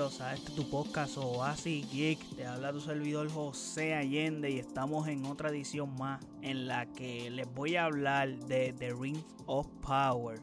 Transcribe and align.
bienvenidos 0.00 0.20
a 0.22 0.32
este 0.32 0.52
tu 0.52 0.66
podcast 0.70 1.18
Oasis 1.18 1.92
Geek. 1.92 2.18
Te 2.34 2.46
habla 2.46 2.72
tu 2.72 2.80
servidor 2.80 3.30
José 3.30 3.92
Allende 3.92 4.50
y 4.50 4.58
estamos 4.58 5.06
en 5.08 5.26
otra 5.26 5.50
edición 5.50 5.94
más 5.96 6.24
en 6.40 6.66
la 6.66 6.86
que 6.86 7.28
les 7.28 7.52
voy 7.52 7.76
a 7.76 7.84
hablar 7.84 8.34
de 8.46 8.72
The 8.72 8.94
Rings 8.94 9.22
of 9.44 9.66
Power. 9.86 10.40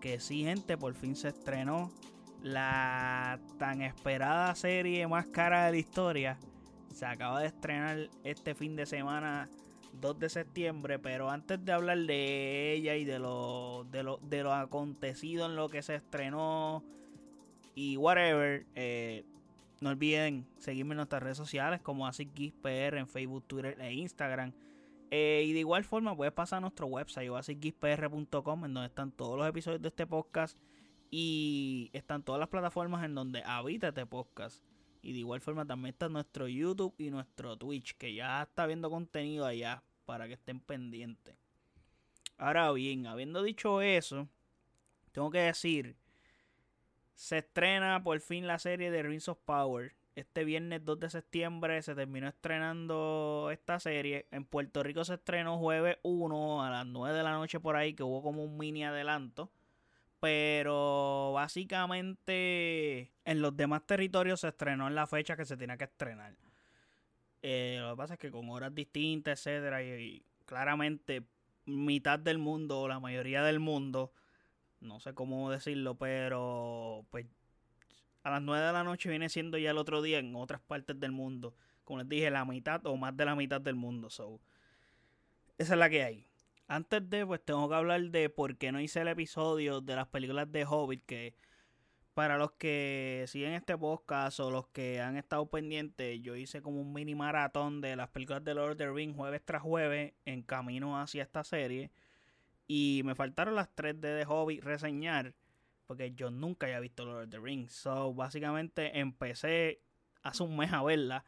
Que 0.00 0.18
sí, 0.18 0.42
gente, 0.42 0.76
por 0.76 0.94
fin 0.94 1.14
se 1.14 1.28
estrenó 1.28 1.92
la 2.42 3.38
tan 3.56 3.82
esperada 3.82 4.52
serie 4.56 5.06
más 5.06 5.26
cara 5.26 5.66
de 5.66 5.72
la 5.72 5.78
historia. 5.78 6.38
Se 6.92 7.06
acaba 7.06 7.40
de 7.40 7.46
estrenar 7.46 8.10
este 8.24 8.56
fin 8.56 8.74
de 8.74 8.84
semana 8.84 9.48
2 9.92 10.18
de 10.18 10.28
septiembre, 10.28 10.98
pero 10.98 11.30
antes 11.30 11.64
de 11.64 11.70
hablar 11.70 11.98
de 11.98 12.72
ella 12.72 12.96
y 12.96 13.04
de 13.04 13.20
lo, 13.20 13.86
de 13.92 14.02
lo, 14.02 14.18
de 14.24 14.42
lo 14.42 14.52
acontecido 14.52 15.46
en 15.46 15.54
lo 15.54 15.68
que 15.68 15.82
se 15.82 15.94
estrenó 15.94 16.82
y 17.78 17.96
whatever, 17.96 18.66
eh, 18.74 19.24
no 19.80 19.90
olviden 19.90 20.44
seguirme 20.58 20.94
en 20.94 20.96
nuestras 20.96 21.22
redes 21.22 21.36
sociales 21.36 21.80
como 21.80 22.08
AsicGeekPR 22.08 22.96
en 22.96 23.06
Facebook, 23.06 23.44
Twitter 23.46 23.80
e 23.80 23.92
Instagram. 23.92 24.52
Eh, 25.12 25.44
y 25.46 25.52
de 25.52 25.60
igual 25.60 25.84
forma 25.84 26.16
puedes 26.16 26.34
pasar 26.34 26.56
a 26.56 26.60
nuestro 26.62 26.88
website 26.88 27.30
asicgeekpr.com 27.30 28.64
en 28.64 28.74
donde 28.74 28.88
están 28.88 29.12
todos 29.12 29.38
los 29.38 29.48
episodios 29.48 29.80
de 29.80 29.88
este 29.88 30.08
podcast 30.08 30.58
y 31.12 31.88
están 31.92 32.24
todas 32.24 32.40
las 32.40 32.48
plataformas 32.48 33.04
en 33.04 33.14
donde 33.14 33.44
habita 33.44 33.88
este 33.88 34.06
podcast. 34.06 34.64
Y 35.00 35.12
de 35.12 35.20
igual 35.20 35.40
forma 35.40 35.64
también 35.64 35.92
está 35.92 36.08
nuestro 36.08 36.48
YouTube 36.48 36.96
y 36.98 37.10
nuestro 37.10 37.56
Twitch 37.56 37.96
que 37.96 38.12
ya 38.12 38.42
está 38.42 38.66
viendo 38.66 38.90
contenido 38.90 39.46
allá 39.46 39.84
para 40.04 40.26
que 40.26 40.34
estén 40.34 40.58
pendientes. 40.58 41.36
Ahora 42.38 42.72
bien, 42.72 43.06
habiendo 43.06 43.40
dicho 43.40 43.82
eso, 43.82 44.28
tengo 45.12 45.30
que 45.30 45.38
decir 45.38 45.94
se 47.18 47.38
estrena 47.38 48.00
por 48.04 48.20
fin 48.20 48.46
la 48.46 48.60
serie 48.60 48.92
de 48.92 49.02
Rings 49.02 49.28
of 49.28 49.40
Power. 49.44 49.92
Este 50.14 50.44
viernes 50.44 50.84
2 50.84 51.00
de 51.00 51.10
septiembre 51.10 51.82
se 51.82 51.96
terminó 51.96 52.28
estrenando 52.28 53.48
esta 53.52 53.80
serie. 53.80 54.28
En 54.30 54.44
Puerto 54.44 54.84
Rico 54.84 55.04
se 55.04 55.14
estrenó 55.14 55.58
jueves 55.58 55.98
1 56.02 56.62
a 56.62 56.70
las 56.70 56.86
9 56.86 57.16
de 57.16 57.24
la 57.24 57.32
noche 57.32 57.58
por 57.58 57.74
ahí, 57.74 57.94
que 57.94 58.04
hubo 58.04 58.22
como 58.22 58.44
un 58.44 58.56
mini 58.56 58.84
adelanto. 58.84 59.50
Pero 60.20 61.32
básicamente 61.34 63.10
en 63.24 63.42
los 63.42 63.56
demás 63.56 63.84
territorios 63.84 64.40
se 64.40 64.48
estrenó 64.48 64.86
en 64.86 64.94
la 64.94 65.08
fecha 65.08 65.36
que 65.36 65.44
se 65.44 65.56
tenía 65.56 65.76
que 65.76 65.84
estrenar. 65.84 66.36
Eh, 67.42 67.78
lo 67.80 67.90
que 67.90 67.96
pasa 67.96 68.14
es 68.14 68.20
que 68.20 68.30
con 68.30 68.48
horas 68.48 68.72
distintas, 68.72 69.44
etcétera, 69.44 69.82
y 69.82 70.22
claramente 70.46 71.24
mitad 71.66 72.20
del 72.20 72.38
mundo, 72.38 72.80
o 72.80 72.86
la 72.86 73.00
mayoría 73.00 73.42
del 73.42 73.58
mundo, 73.58 74.12
no 74.80 75.00
sé 75.00 75.14
cómo 75.14 75.50
decirlo, 75.50 75.96
pero 75.96 77.04
pues 77.10 77.26
a 78.22 78.30
las 78.30 78.42
9 78.42 78.66
de 78.66 78.72
la 78.72 78.84
noche 78.84 79.08
viene 79.08 79.28
siendo 79.28 79.58
ya 79.58 79.70
el 79.70 79.78
otro 79.78 80.02
día 80.02 80.18
en 80.18 80.34
otras 80.36 80.60
partes 80.60 80.98
del 80.98 81.12
mundo. 81.12 81.54
Como 81.84 82.00
les 82.00 82.08
dije, 82.08 82.30
la 82.30 82.44
mitad 82.44 82.84
o 82.86 82.96
más 82.96 83.16
de 83.16 83.24
la 83.24 83.34
mitad 83.34 83.60
del 83.60 83.74
mundo. 83.74 84.10
So, 84.10 84.40
esa 85.56 85.74
es 85.74 85.78
la 85.78 85.88
que 85.88 86.02
hay. 86.02 86.26
Antes 86.66 87.08
de, 87.08 87.24
pues 87.24 87.42
tengo 87.44 87.68
que 87.68 87.74
hablar 87.74 88.02
de 88.02 88.28
por 88.28 88.56
qué 88.58 88.72
no 88.72 88.80
hice 88.80 89.00
el 89.00 89.08
episodio 89.08 89.80
de 89.80 89.96
las 89.96 90.06
películas 90.08 90.52
de 90.52 90.66
Hobbit, 90.66 91.04
que 91.06 91.34
para 92.12 92.36
los 92.36 92.52
que 92.52 93.24
siguen 93.28 93.52
este 93.52 93.78
podcast 93.78 94.40
o 94.40 94.50
los 94.50 94.66
que 94.68 95.00
han 95.00 95.16
estado 95.16 95.46
pendientes, 95.46 96.20
yo 96.20 96.36
hice 96.36 96.60
como 96.60 96.80
un 96.80 96.92
mini 96.92 97.14
maratón 97.14 97.80
de 97.80 97.96
las 97.96 98.08
películas 98.10 98.44
de 98.44 98.54
Lord 98.54 98.72
of 98.72 98.76
the 98.76 98.90
Rings 98.90 99.16
jueves 99.16 99.40
tras 99.44 99.62
jueves 99.62 100.12
en 100.24 100.42
camino 100.42 101.00
hacia 101.00 101.22
esta 101.22 101.44
serie. 101.44 101.90
Y 102.70 103.00
me 103.04 103.14
faltaron 103.14 103.54
las 103.54 103.74
tres 103.74 103.98
de 103.98 104.20
The 104.20 104.26
Hobbit 104.26 104.62
reseñar. 104.62 105.34
Porque 105.86 106.12
yo 106.12 106.30
nunca 106.30 106.66
había 106.66 106.80
visto 106.80 107.06
Lord 107.06 107.24
of 107.24 107.30
the 107.30 107.38
Rings. 107.38 107.72
So, 107.72 108.12
básicamente 108.12 109.00
empecé 109.00 109.80
hace 110.22 110.42
un 110.42 110.56
mes 110.56 110.70
a 110.72 110.82
verla. 110.82 111.24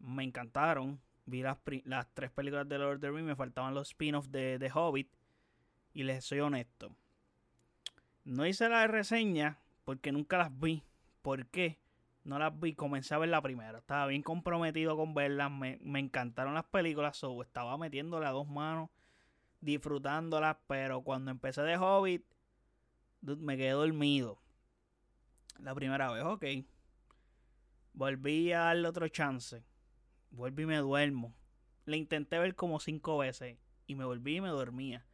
Me 0.00 0.24
encantaron. 0.24 1.00
Vi 1.26 1.42
las, 1.42 1.58
las 1.84 2.12
tres 2.12 2.32
películas 2.32 2.68
de 2.68 2.78
Lord 2.78 2.96
of 2.96 3.00
the 3.02 3.10
Rings. 3.10 3.28
Me 3.28 3.36
faltaban 3.36 3.72
los 3.72 3.90
spin-offs 3.90 4.32
de 4.32 4.58
The 4.58 4.70
Hobbit. 4.74 5.08
Y 5.94 6.02
les 6.02 6.24
soy 6.24 6.40
honesto. 6.40 6.94
No 8.24 8.44
hice 8.44 8.68
la 8.68 8.86
reseña 8.88 9.58
porque 9.84 10.10
nunca 10.10 10.38
las 10.38 10.58
vi. 10.58 10.82
¿Por 11.22 11.46
qué? 11.46 11.78
No 12.24 12.40
las 12.40 12.58
vi. 12.58 12.74
Comencé 12.74 13.14
a 13.14 13.18
ver 13.18 13.28
la 13.28 13.40
primera. 13.40 13.78
Estaba 13.78 14.08
bien 14.08 14.22
comprometido 14.22 14.96
con 14.96 15.14
verlas. 15.14 15.52
Me, 15.52 15.78
me 15.82 16.00
encantaron 16.00 16.54
las 16.54 16.64
películas. 16.64 17.16
So, 17.16 17.40
estaba 17.42 17.78
metiéndole 17.78 18.26
a 18.26 18.30
dos 18.30 18.48
manos 18.48 18.90
disfrutándolas, 19.60 20.56
pero 20.66 21.02
cuando 21.02 21.30
empecé 21.30 21.62
de 21.62 21.76
Hobbit, 21.76 22.24
me 23.22 23.56
quedé 23.56 23.70
dormido. 23.70 24.40
La 25.58 25.74
primera 25.74 26.10
vez, 26.10 26.24
ok. 26.24 26.44
Volví 27.92 28.52
a 28.52 28.60
darle 28.60 28.88
otro 28.88 29.08
chance. 29.08 29.62
Volví 30.30 30.62
y 30.62 30.66
me 30.66 30.78
duermo. 30.78 31.34
Le 31.84 31.96
intenté 31.96 32.38
ver 32.38 32.54
como 32.54 32.80
cinco 32.80 33.18
veces 33.18 33.58
y 33.86 33.94
me 33.94 34.04
volví 34.04 34.36
y 34.36 34.40
me 34.40 34.48
dormía. 34.48 35.04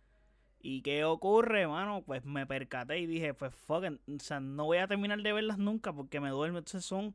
¿Y 0.60 0.82
qué 0.82 1.04
ocurre, 1.04 1.66
mano? 1.66 2.02
Pues 2.02 2.24
me 2.24 2.46
percaté 2.46 2.98
y 2.98 3.06
dije, 3.06 3.34
pues 3.34 3.54
fuck, 3.54 3.84
o 3.84 4.18
sea, 4.18 4.40
no 4.40 4.64
voy 4.64 4.78
a 4.78 4.88
terminar 4.88 5.22
de 5.22 5.32
verlas 5.32 5.58
nunca 5.58 5.92
porque 5.92 6.20
me 6.20 6.30
duermo. 6.30 6.58
Entonces 6.58 6.84
son 6.84 7.14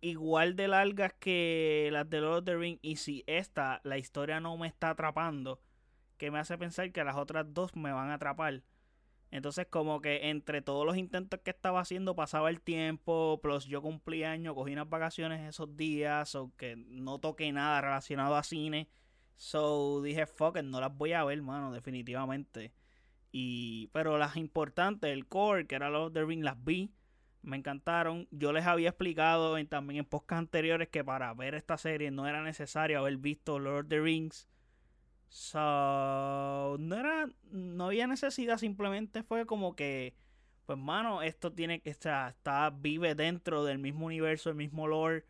igual 0.00 0.54
de 0.54 0.68
largas 0.68 1.14
que 1.14 1.88
las 1.92 2.08
de 2.10 2.20
Lord 2.20 2.38
of 2.38 2.44
the 2.44 2.56
Ring. 2.56 2.78
Y 2.82 2.96
si 2.96 3.24
esta, 3.26 3.80
la 3.84 3.98
historia 3.98 4.38
no 4.38 4.56
me 4.56 4.68
está 4.68 4.90
atrapando, 4.90 5.60
que 6.16 6.30
me 6.30 6.38
hace 6.38 6.58
pensar 6.58 6.90
que 6.92 7.04
las 7.04 7.16
otras 7.16 7.52
dos 7.52 7.74
me 7.76 7.92
van 7.92 8.10
a 8.10 8.14
atrapar. 8.14 8.62
Entonces, 9.30 9.66
como 9.68 10.00
que 10.00 10.30
entre 10.30 10.62
todos 10.62 10.86
los 10.86 10.96
intentos 10.96 11.40
que 11.40 11.50
estaba 11.50 11.80
haciendo, 11.80 12.14
pasaba 12.14 12.50
el 12.50 12.60
tiempo, 12.60 13.40
plus 13.42 13.66
yo 13.66 13.82
cumplí 13.82 14.22
años, 14.22 14.54
cogí 14.54 14.72
unas 14.72 14.88
vacaciones 14.88 15.48
esos 15.48 15.76
días, 15.76 16.36
o 16.36 16.52
que 16.56 16.76
no 16.76 17.18
toqué 17.18 17.50
nada 17.50 17.80
relacionado 17.80 18.36
a 18.36 18.44
cine. 18.44 18.88
So 19.36 20.02
dije, 20.02 20.26
fuck 20.26 20.56
it, 20.58 20.62
no 20.64 20.80
las 20.80 20.96
voy 20.96 21.14
a 21.14 21.24
ver, 21.24 21.42
mano, 21.42 21.72
definitivamente. 21.72 22.72
Y, 23.32 23.88
pero 23.88 24.18
las 24.18 24.36
importantes, 24.36 25.10
el 25.10 25.26
core, 25.26 25.66
que 25.66 25.74
era 25.74 25.90
Lord 25.90 26.06
of 26.06 26.12
the 26.12 26.24
Rings, 26.24 26.44
las 26.44 26.62
vi, 26.62 26.92
me 27.42 27.56
encantaron. 27.56 28.28
Yo 28.30 28.52
les 28.52 28.66
había 28.66 28.90
explicado 28.90 29.56
también 29.66 29.98
en 29.98 30.04
podcasts 30.04 30.38
anteriores 30.38 30.88
que 30.90 31.02
para 31.02 31.34
ver 31.34 31.56
esta 31.56 31.76
serie 31.76 32.12
no 32.12 32.28
era 32.28 32.44
necesario 32.44 33.00
haber 33.00 33.16
visto 33.16 33.58
Lord 33.58 33.86
of 33.86 33.88
the 33.88 34.00
Rings 34.00 34.48
So, 35.34 35.58
no 36.78 36.96
era, 36.96 37.28
no 37.50 37.86
había 37.86 38.06
necesidad, 38.06 38.56
simplemente 38.56 39.24
fue 39.24 39.46
como 39.46 39.74
que, 39.74 40.14
pues 40.64 40.78
mano, 40.78 41.22
esto 41.22 41.52
tiene 41.52 41.80
que 41.80 41.90
estar, 41.90 42.30
está, 42.30 42.70
vive 42.70 43.16
dentro 43.16 43.64
del 43.64 43.80
mismo 43.80 44.06
universo, 44.06 44.50
el 44.50 44.54
mismo 44.54 44.86
lore. 44.86 45.24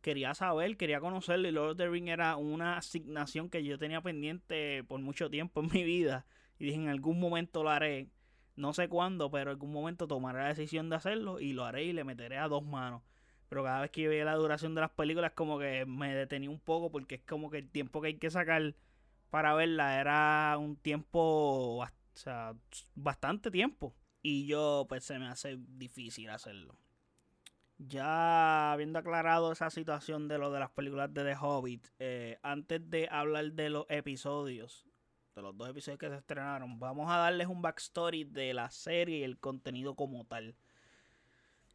Quería 0.00 0.34
saber, 0.34 0.78
quería 0.78 1.00
conocerlo 1.00 1.48
y 1.48 1.52
Lord 1.52 1.72
of 1.72 1.76
the 1.76 1.86
Ring 1.86 2.08
era 2.08 2.36
una 2.38 2.78
asignación 2.78 3.50
que 3.50 3.62
yo 3.62 3.78
tenía 3.78 4.00
pendiente 4.00 4.82
por 4.84 5.00
mucho 5.02 5.28
tiempo 5.28 5.60
en 5.60 5.68
mi 5.70 5.84
vida. 5.84 6.24
Y 6.58 6.64
dije, 6.64 6.76
en 6.78 6.88
algún 6.88 7.20
momento 7.20 7.62
lo 7.62 7.68
haré. 7.68 8.08
No 8.56 8.72
sé 8.72 8.88
cuándo, 8.88 9.30
pero 9.30 9.50
en 9.50 9.56
algún 9.56 9.70
momento 9.70 10.08
tomaré 10.08 10.38
la 10.38 10.48
decisión 10.48 10.88
de 10.88 10.96
hacerlo 10.96 11.40
y 11.40 11.52
lo 11.52 11.66
haré 11.66 11.84
y 11.84 11.92
le 11.92 12.04
meteré 12.04 12.38
a 12.38 12.48
dos 12.48 12.64
manos. 12.64 13.02
Pero 13.50 13.64
cada 13.64 13.82
vez 13.82 13.90
que 13.90 14.08
veía 14.08 14.24
la 14.24 14.34
duración 14.34 14.74
de 14.74 14.80
las 14.80 14.90
películas, 14.92 15.32
como 15.32 15.58
que 15.58 15.84
me 15.84 16.14
detenía 16.14 16.48
un 16.48 16.58
poco 16.58 16.90
porque 16.90 17.16
es 17.16 17.22
como 17.22 17.50
que 17.50 17.58
el 17.58 17.68
tiempo 17.68 18.00
que 18.00 18.08
hay 18.08 18.18
que 18.18 18.30
sacar 18.30 18.74
para 19.30 19.54
verla 19.54 20.00
era 20.00 20.56
un 20.58 20.76
tiempo, 20.76 21.78
o 21.78 21.88
sea, 22.14 22.54
bastante 22.94 23.50
tiempo. 23.50 23.94
Y 24.22 24.46
yo, 24.46 24.86
pues 24.88 25.04
se 25.04 25.18
me 25.18 25.28
hace 25.28 25.56
difícil 25.58 26.30
hacerlo. 26.30 26.76
Ya 27.78 28.72
habiendo 28.72 28.98
aclarado 28.98 29.52
esa 29.52 29.70
situación 29.70 30.28
de 30.28 30.38
lo 30.38 30.50
de 30.50 30.60
las 30.60 30.70
películas 30.70 31.12
de 31.12 31.24
The 31.24 31.36
Hobbit, 31.40 31.86
eh, 31.98 32.38
antes 32.42 32.88
de 32.90 33.08
hablar 33.10 33.52
de 33.52 33.70
los 33.70 33.86
episodios, 33.88 34.86
de 35.34 35.42
los 35.42 35.56
dos 35.56 35.68
episodios 35.68 35.98
que 35.98 36.08
se 36.08 36.16
estrenaron, 36.16 36.78
vamos 36.80 37.10
a 37.10 37.18
darles 37.18 37.48
un 37.48 37.60
backstory 37.60 38.24
de 38.24 38.54
la 38.54 38.70
serie 38.70 39.18
y 39.18 39.24
el 39.24 39.38
contenido 39.38 39.94
como 39.94 40.24
tal. 40.24 40.56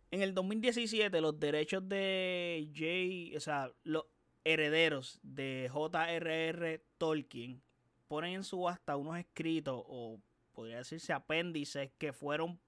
En 0.09 0.21
el 0.21 0.33
2017, 0.33 1.21
los 1.21 1.39
derechos 1.39 1.88
de 1.88 2.69
Jay, 2.75 3.33
o 3.36 3.39
sea, 3.39 3.71
los 3.83 4.06
herederos 4.44 5.19
de 5.24 5.69
J.R.R. 5.71 6.83
Tolkien 7.01 7.63
ponen 8.07 8.36
en 8.36 8.44
subasta 8.44 8.95
unos 8.95 9.18
escritos 9.18 9.83
o 9.88 10.19
podría 10.51 10.77
decirse 10.77 11.13
apéndices 11.13 11.89
que 11.98 12.13
fueron 12.13 12.59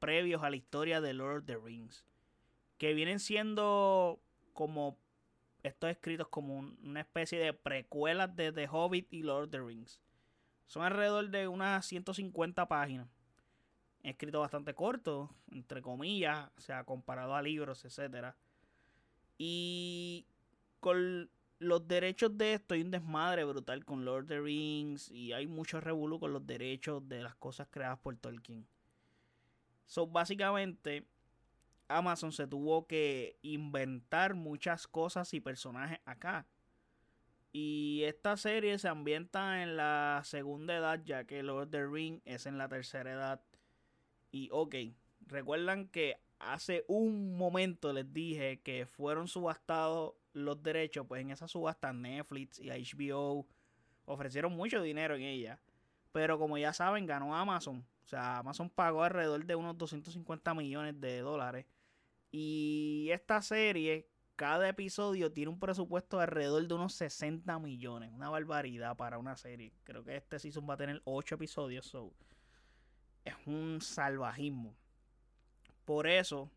previos 0.00 0.42
a 0.42 0.50
la 0.50 0.56
historia 0.56 1.00
de 1.00 1.14
Lord 1.14 1.42
of 1.42 1.44
the 1.44 1.56
Rings. 1.56 2.04
Que 2.76 2.92
vienen 2.92 3.20
siendo 3.20 4.18
como 4.52 4.98
estos 5.62 5.90
escritos 5.90 6.26
como 6.26 6.58
una 6.58 7.02
especie 7.02 7.38
de 7.38 7.52
precuelas 7.52 8.34
de 8.34 8.50
The 8.50 8.66
Hobbit 8.66 9.12
y 9.12 9.22
Lord 9.22 9.44
of 9.44 9.50
the 9.50 9.60
Rings. 9.60 10.00
Son 10.66 10.82
alrededor 10.82 11.28
de 11.30 11.46
unas 11.46 11.86
150 11.86 12.66
páginas. 12.66 13.06
Escrito 14.02 14.40
bastante 14.40 14.74
corto, 14.74 15.30
entre 15.52 15.82
comillas, 15.82 16.50
o 16.56 16.60
sea, 16.60 16.82
comparado 16.82 17.36
a 17.36 17.42
libros, 17.42 17.84
etc. 17.84 18.34
Y 19.38 20.26
con 20.80 21.30
los 21.58 21.88
derechos 21.88 22.36
de 22.38 22.54
esto 22.54 22.74
hay 22.74 22.82
un 22.82 22.90
desmadre 22.90 23.44
brutal 23.44 23.84
con 23.84 24.04
Lord 24.04 24.24
of 24.24 24.28
the 24.28 24.40
Rings 24.40 25.10
y 25.10 25.32
hay 25.32 25.46
mucho 25.46 25.80
revuelo 25.80 26.20
con 26.20 26.32
los 26.32 26.46
derechos 26.46 27.08
de 27.08 27.22
las 27.22 27.34
cosas 27.34 27.68
creadas 27.70 27.98
por 27.98 28.16
Tolkien. 28.16 28.66
So, 29.86 30.06
básicamente, 30.06 31.06
Amazon 31.88 32.32
se 32.32 32.46
tuvo 32.46 32.86
que 32.86 33.38
inventar 33.42 34.34
muchas 34.34 34.86
cosas 34.86 35.32
y 35.34 35.40
personajes 35.40 35.98
acá. 36.04 36.46
Y 37.52 38.02
esta 38.04 38.36
serie 38.36 38.78
se 38.78 38.88
ambienta 38.88 39.62
en 39.62 39.76
la 39.76 40.20
segunda 40.24 40.76
edad, 40.76 41.02
ya 41.04 41.24
que 41.24 41.42
Lord 41.42 41.64
of 41.64 41.70
the 41.70 41.86
Ring 41.86 42.20
es 42.24 42.46
en 42.46 42.58
la 42.58 42.68
tercera 42.68 43.10
edad. 43.10 43.40
Y 44.30 44.50
ok, 44.52 44.74
recuerdan 45.26 45.88
que 45.88 46.20
hace 46.38 46.84
un 46.88 47.36
momento 47.36 47.92
les 47.92 48.12
dije 48.12 48.60
que 48.60 48.86
fueron 48.86 49.28
subastados 49.28 50.14
los 50.32 50.62
derechos, 50.62 51.06
pues 51.06 51.22
en 51.22 51.30
esa 51.30 51.48
subasta 51.48 51.92
Netflix 51.92 52.58
y 52.58 52.68
HBO 52.70 53.46
ofrecieron 54.04 54.52
mucho 54.52 54.82
dinero 54.82 55.16
en 55.16 55.22
ella. 55.22 55.60
Pero 56.12 56.38
como 56.38 56.58
ya 56.58 56.72
saben, 56.72 57.06
ganó 57.06 57.34
Amazon. 57.36 57.84
O 58.04 58.08
sea, 58.08 58.38
Amazon 58.38 58.70
pagó 58.70 59.04
alrededor 59.04 59.44
de 59.44 59.54
unos 59.54 59.76
250 59.76 60.54
millones 60.54 61.00
de 61.00 61.20
dólares. 61.20 61.66
Y 62.30 63.08
esta 63.12 63.42
serie, 63.42 64.08
cada 64.36 64.68
episodio 64.68 65.32
tiene 65.32 65.50
un 65.50 65.58
presupuesto 65.58 66.16
de 66.16 66.24
alrededor 66.24 66.66
de 66.66 66.74
unos 66.74 66.94
60 66.94 67.58
millones. 67.58 68.10
Una 68.12 68.30
barbaridad 68.30 68.96
para 68.96 69.18
una 69.18 69.36
serie. 69.36 69.72
Creo 69.84 70.04
que 70.04 70.16
este 70.16 70.38
season 70.38 70.66
va 70.68 70.74
a 70.74 70.78
tener 70.78 71.02
8 71.04 71.34
episodios. 71.34 71.86
So, 71.86 72.14
es 73.24 73.34
un 73.46 73.80
salvajismo. 73.82 74.74
Por 75.88 76.06
eso 76.06 76.50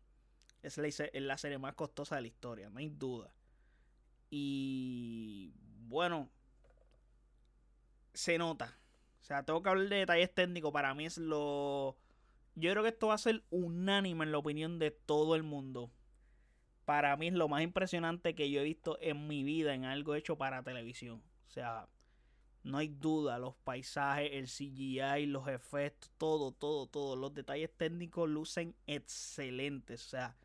es 0.62 0.76
la, 0.76 1.38
serie 1.38 1.56
más 1.56 1.74
costosa 1.74 2.16
de 2.16 2.20
la 2.20 2.28
historia, 2.28 2.68
no 2.68 2.80
hay 2.80 2.90
duda. 2.90 3.32
Y 4.28 5.54
bueno, 5.88 6.28
se 8.12 8.36
nota. 8.36 8.76
O 9.22 9.24
sea, 9.24 9.42
tengo 9.42 9.62
que 9.62 9.70
hablar 9.70 9.88
de 9.88 9.96
detalles 9.96 10.34
técnicos. 10.34 10.70
Para 10.70 10.92
mí 10.92 11.06
es 11.06 11.16
lo. 11.16 11.96
Yo 12.56 12.72
creo 12.72 12.82
que 12.82 12.90
esto 12.90 13.06
va 13.06 13.14
a 13.14 13.18
ser 13.18 13.42
unánime 13.48 14.26
en 14.26 14.32
la 14.32 14.36
opinión 14.36 14.78
de 14.78 14.90
todo 14.90 15.34
el 15.34 15.44
mundo. 15.44 15.90
Para 16.84 17.16
mí 17.16 17.28
es 17.28 17.34
lo 17.34 17.48
más 17.48 17.62
impresionante 17.62 18.34
que 18.34 18.50
yo 18.50 18.60
he 18.60 18.64
visto 18.64 18.98
en 19.00 19.28
mi 19.28 19.44
vida 19.44 19.72
en 19.72 19.86
algo 19.86 20.14
hecho 20.14 20.36
para 20.36 20.62
televisión. 20.62 21.22
O 21.48 21.50
sea, 21.50 21.88
no 22.64 22.78
hay 22.78 22.88
duda. 22.88 23.38
Los 23.38 23.54
paisajes, 23.56 24.30
el 24.32 24.46
CGI, 24.46 25.26
los 25.26 25.48
efectos, 25.48 26.10
todo, 26.18 26.52
todo, 26.52 26.86
todo. 26.86 27.16
Los 27.16 27.34
detalles 27.34 27.70
técnicos 27.76 28.28
lucen 28.28 28.74
excelentes. 28.86 30.06
O 30.06 30.08
sea, 30.10 30.36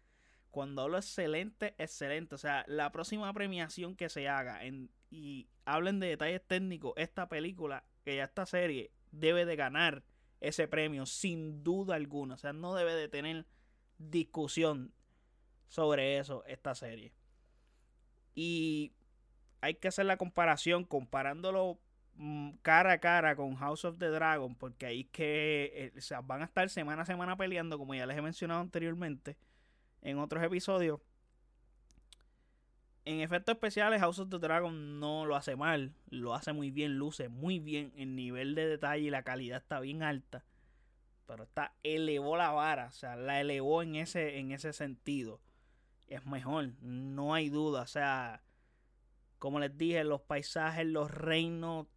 cuando 0.51 0.81
hablo 0.81 0.97
excelente, 0.97 1.75
excelente. 1.77 2.35
O 2.35 2.37
sea, 2.37 2.65
la 2.67 2.91
próxima 2.91 3.31
premiación 3.33 3.95
que 3.95 4.09
se 4.09 4.27
haga 4.27 4.63
en, 4.65 4.89
y 5.09 5.47
hablen 5.65 5.99
de 5.99 6.07
detalles 6.07 6.41
técnicos, 6.45 6.93
esta 6.97 7.29
película, 7.29 7.83
que 8.03 8.15
ya 8.15 8.23
esta 8.23 8.45
serie, 8.45 8.91
debe 9.11 9.45
de 9.45 9.55
ganar 9.55 10.03
ese 10.41 10.67
premio 10.67 11.05
sin 11.05 11.63
duda 11.63 11.95
alguna. 11.95 12.35
O 12.35 12.37
sea, 12.37 12.53
no 12.53 12.73
debe 12.73 12.95
de 12.95 13.07
tener 13.07 13.45
discusión 13.97 14.93
sobre 15.67 16.17
eso 16.17 16.43
esta 16.45 16.75
serie. 16.75 17.13
Y 18.33 18.93
hay 19.61 19.75
que 19.75 19.87
hacer 19.87 20.05
la 20.05 20.17
comparación 20.17 20.83
comparándolo 20.83 21.79
cara 22.61 22.93
a 22.93 22.97
cara 22.99 23.35
con 23.35 23.55
House 23.55 23.85
of 23.85 23.97
the 23.99 24.07
Dragon, 24.07 24.55
porque 24.55 24.85
ahí 24.85 25.03
que 25.05 25.91
eh, 25.95 26.15
van 26.23 26.41
a 26.41 26.45
estar 26.45 26.69
semana 26.69 27.03
a 27.03 27.05
semana 27.05 27.37
peleando, 27.37 27.77
como 27.77 27.93
ya 27.93 28.05
les 28.05 28.17
he 28.17 28.21
mencionado 28.21 28.61
anteriormente 28.61 29.37
en 30.01 30.17
otros 30.19 30.43
episodios. 30.43 30.99
En 33.05 33.21
efectos 33.21 33.55
especiales, 33.55 34.01
House 34.01 34.19
of 34.19 34.29
the 34.29 34.39
Dragon 34.39 34.99
no 34.99 35.25
lo 35.25 35.35
hace 35.35 35.55
mal, 35.55 35.93
lo 36.09 36.33
hace 36.33 36.51
muy 36.51 36.71
bien, 36.71 36.97
luce 36.97 37.29
muy 37.29 37.59
bien, 37.59 37.93
el 37.95 38.15
nivel 38.15 38.53
de 38.53 38.67
detalle 38.67 39.03
y 39.03 39.09
la 39.09 39.23
calidad 39.23 39.59
está 39.59 39.79
bien 39.79 40.03
alta. 40.03 40.43
Pero 41.25 41.43
está 41.43 41.73
elevó 41.83 42.35
la 42.35 42.51
vara, 42.51 42.87
o 42.87 42.91
sea, 42.91 43.15
la 43.15 43.39
elevó 43.39 43.81
en 43.81 43.95
ese, 43.95 44.39
en 44.39 44.51
ese 44.51 44.73
sentido. 44.73 45.39
Es 46.07 46.25
mejor, 46.25 46.71
no 46.81 47.33
hay 47.33 47.49
duda. 47.49 47.81
O 47.81 47.87
sea, 47.87 48.43
como 49.39 49.59
les 49.59 49.77
dije, 49.77 50.03
los 50.03 50.21
paisajes, 50.21 50.85
los 50.85 51.11
reinos, 51.11 51.87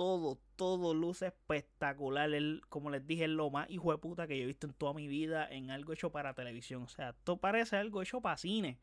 todo, 0.00 0.40
todo 0.56 0.94
luce 0.94 1.26
espectacular. 1.26 2.30
como 2.70 2.88
les 2.88 3.06
dije, 3.06 3.24
es 3.24 3.30
lo 3.30 3.50
más 3.50 3.68
hijo 3.68 3.92
de 3.92 3.98
puta 3.98 4.26
que 4.26 4.38
yo 4.38 4.44
he 4.44 4.46
visto 4.46 4.66
en 4.66 4.72
toda 4.72 4.94
mi 4.94 5.08
vida 5.08 5.46
en 5.46 5.70
algo 5.70 5.92
hecho 5.92 6.10
para 6.10 6.32
televisión. 6.32 6.84
O 6.84 6.88
sea, 6.88 7.10
esto 7.10 7.36
parece 7.36 7.76
algo 7.76 8.00
hecho 8.00 8.22
para 8.22 8.38
cine. 8.38 8.78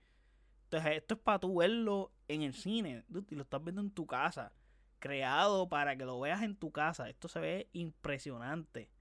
Entonces, 0.66 0.98
esto 0.98 1.16
es 1.16 1.19
para 1.22 1.40
tú 1.40 1.58
verlo 1.58 2.12
en 2.28 2.44
el 2.44 2.54
cine. 2.54 3.04
Y 3.31 3.34
lo 3.34 3.42
estás 3.42 3.64
viendo 3.64 3.81
en 3.81 3.90
tu 3.90 4.06
casa. 4.06 4.54
Creado 5.00 5.68
para 5.68 5.98
que 5.98 6.06
lo 6.06 6.19
veas 6.19 6.44
en 6.44 6.56
tu 6.56 6.72
casa. 6.72 7.10
Esto 7.10 7.28
se 7.28 7.40
ve 7.40 7.68
impresionante. 7.74 8.92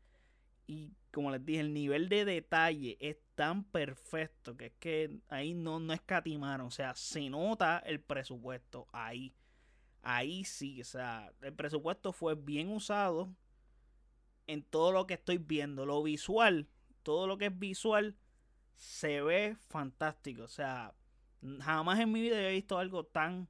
Y 0.67 0.95
como 1.13 1.31
les 1.31 1.45
dije, 1.45 1.61
el 1.61 1.75
nivel 1.75 2.09
de 2.09 2.25
detalle 2.25 2.97
es 2.99 3.19
tan 3.35 3.63
perfecto 3.63 4.57
que 4.57 4.67
es 4.67 4.73
que 4.79 5.21
ahí 5.29 5.53
no, 5.53 5.81
no 5.81 5.93
escatimaron. 5.93 6.69
O 6.69 6.71
sea, 6.71 6.95
se 6.95 7.29
nota 7.29 7.79
el 7.81 8.01
presupuesto 8.01 8.89
ahí. 8.91 9.35
Ahí 10.09 10.45
sí, 10.45 10.81
o 10.81 10.85
sea, 10.85 11.33
el 11.43 11.53
presupuesto 11.53 12.13
fue 12.13 12.35
bien 12.35 12.69
usado 12.69 13.29
en 14.47 14.63
todo 14.63 14.93
lo 14.93 15.07
que 15.07 15.15
estoy 15.15 15.39
viendo. 15.39 15.85
Lo 15.87 16.03
visual, 16.03 16.69
todo 17.03 17.27
lo 17.27 17.39
que 17.39 17.47
es 17.47 17.59
visual, 17.59 18.17
se 18.77 19.21
ve 19.23 19.57
fantástico. 19.69 20.45
O 20.45 20.49
sea, 20.49 20.95
Jamás 21.61 22.01
en 22.01 22.11
mi 22.11 22.21
vida 22.21 22.41
he 22.41 22.53
visto 22.53 22.79
algo 22.79 23.05
tan 23.05 23.49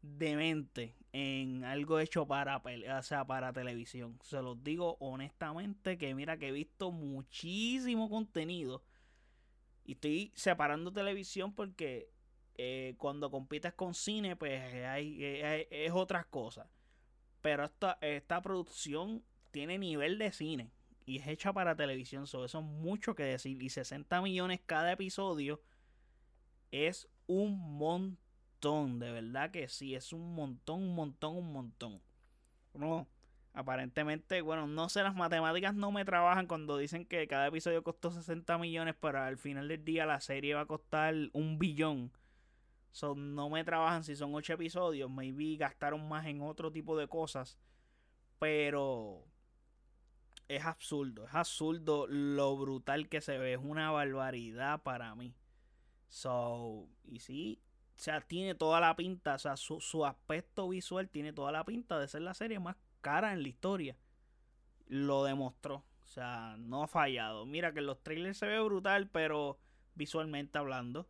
demente 0.00 0.94
en 1.12 1.64
algo 1.64 1.98
hecho 1.98 2.26
para, 2.26 2.58
o 2.58 3.02
sea, 3.02 3.26
para 3.26 3.52
televisión. 3.52 4.18
Se 4.22 4.40
los 4.42 4.62
digo 4.62 4.96
honestamente 5.00 5.98
que 5.98 6.14
mira 6.14 6.38
que 6.38 6.48
he 6.48 6.52
visto 6.52 6.90
muchísimo 6.90 8.08
contenido 8.08 8.82
y 9.84 9.92
estoy 9.92 10.32
separando 10.34 10.92
televisión 10.92 11.52
porque 11.54 12.10
eh, 12.64 12.94
cuando 12.96 13.30
compites 13.30 13.72
con 13.74 13.92
cine 13.92 14.36
pues 14.36 14.62
hay, 14.84 15.18
es 15.70 15.92
otras 15.92 16.26
cosas. 16.26 16.68
Pero 17.40 17.64
esta, 17.64 17.98
esta 18.00 18.40
producción 18.40 19.24
tiene 19.50 19.78
nivel 19.78 20.16
de 20.18 20.30
cine 20.30 20.70
y 21.04 21.18
es 21.18 21.26
hecha 21.26 21.52
para 21.52 21.74
televisión. 21.74 22.24
eso 22.24 22.44
es 22.44 22.54
mucho 22.54 23.16
que 23.16 23.24
decir. 23.24 23.60
Y 23.60 23.68
60 23.68 24.22
millones 24.22 24.60
cada 24.64 24.92
episodio 24.92 25.60
es 26.70 27.08
un 27.26 27.78
montón, 27.78 29.00
de 29.00 29.10
verdad 29.10 29.50
que 29.50 29.68
sí, 29.68 29.94
es 29.96 30.12
un 30.12 30.34
montón, 30.34 30.82
un 30.82 30.94
montón, 30.94 31.36
un 31.36 31.52
montón. 31.52 32.00
No, 32.74 33.08
aparentemente, 33.54 34.40
bueno, 34.40 34.66
no 34.68 34.88
sé, 34.88 35.02
las 35.02 35.14
matemáticas 35.16 35.74
no 35.74 35.90
me 35.90 36.04
trabajan 36.04 36.46
cuando 36.46 36.78
dicen 36.78 37.04
que 37.06 37.26
cada 37.26 37.48
episodio 37.48 37.82
costó 37.82 38.10
60 38.12 38.56
millones, 38.58 38.94
pero 39.00 39.20
al 39.20 39.36
final 39.36 39.68
del 39.68 39.84
día 39.84 40.06
la 40.06 40.20
serie 40.20 40.54
va 40.54 40.62
a 40.62 40.66
costar 40.66 41.14
un 41.32 41.58
billón. 41.58 42.12
Son 42.92 43.34
no 43.34 43.48
me 43.50 43.64
trabajan 43.64 44.04
si 44.04 44.14
son 44.14 44.34
8 44.34 44.54
episodios, 44.54 45.10
maybe 45.10 45.56
gastaron 45.56 46.08
más 46.08 46.26
en 46.26 46.42
otro 46.42 46.70
tipo 46.70 46.96
de 46.96 47.08
cosas, 47.08 47.58
pero 48.38 49.24
es 50.48 50.64
absurdo, 50.64 51.26
es 51.26 51.34
absurdo 51.34 52.06
lo 52.06 52.56
brutal 52.56 53.08
que 53.08 53.20
se 53.20 53.38
ve, 53.38 53.54
es 53.54 53.60
una 53.62 53.90
barbaridad 53.90 54.82
para 54.82 55.14
mí. 55.14 55.34
So, 56.08 56.88
y 57.04 57.20
sí, 57.20 57.58
o 57.96 57.98
sea, 57.98 58.20
tiene 58.20 58.54
toda 58.54 58.80
la 58.80 58.94
pinta, 58.96 59.34
o 59.34 59.38
sea, 59.38 59.56
su, 59.56 60.04
aspecto 60.04 60.68
visual 60.68 61.08
tiene 61.08 61.32
toda 61.32 61.52
la 61.52 61.64
pinta 61.64 61.98
de 61.98 62.08
ser 62.08 62.22
la 62.22 62.34
serie 62.34 62.58
más 62.58 62.76
cara 63.00 63.32
en 63.32 63.42
la 63.42 63.48
historia. 63.48 63.96
Lo 64.88 65.24
demostró, 65.24 65.84
o 66.02 66.06
sea, 66.06 66.56
no 66.58 66.82
ha 66.82 66.88
fallado. 66.88 67.46
Mira 67.46 67.72
que 67.72 67.78
en 67.78 67.86
los 67.86 68.02
trailers 68.02 68.38
se 68.38 68.46
ve 68.46 68.60
brutal, 68.60 69.08
pero 69.08 69.58
visualmente 69.94 70.58
hablando. 70.58 71.08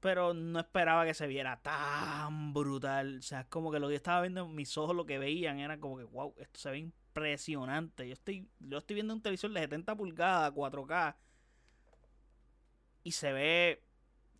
Pero 0.00 0.32
no 0.34 0.60
esperaba 0.60 1.04
que 1.04 1.14
se 1.14 1.26
viera 1.26 1.60
tan 1.60 2.52
brutal. 2.52 3.18
O 3.18 3.22
sea, 3.22 3.40
es 3.40 3.46
como 3.46 3.72
que 3.72 3.80
lo 3.80 3.88
que 3.88 3.96
estaba 3.96 4.22
viendo, 4.22 4.46
mis 4.48 4.76
ojos 4.78 4.94
lo 4.94 5.06
que 5.06 5.18
veían 5.18 5.58
era 5.58 5.78
como 5.78 5.98
que, 5.98 6.04
wow, 6.04 6.34
esto 6.38 6.60
se 6.60 6.70
ve 6.70 6.78
impresionante. 6.78 8.06
Yo 8.06 8.12
estoy, 8.12 8.48
yo 8.60 8.78
estoy 8.78 8.94
viendo 8.94 9.14
un 9.14 9.22
televisor 9.22 9.52
de 9.52 9.60
70 9.60 9.96
pulgadas, 9.96 10.52
4K. 10.52 11.16
Y 13.02 13.12
se 13.12 13.32
ve 13.32 13.82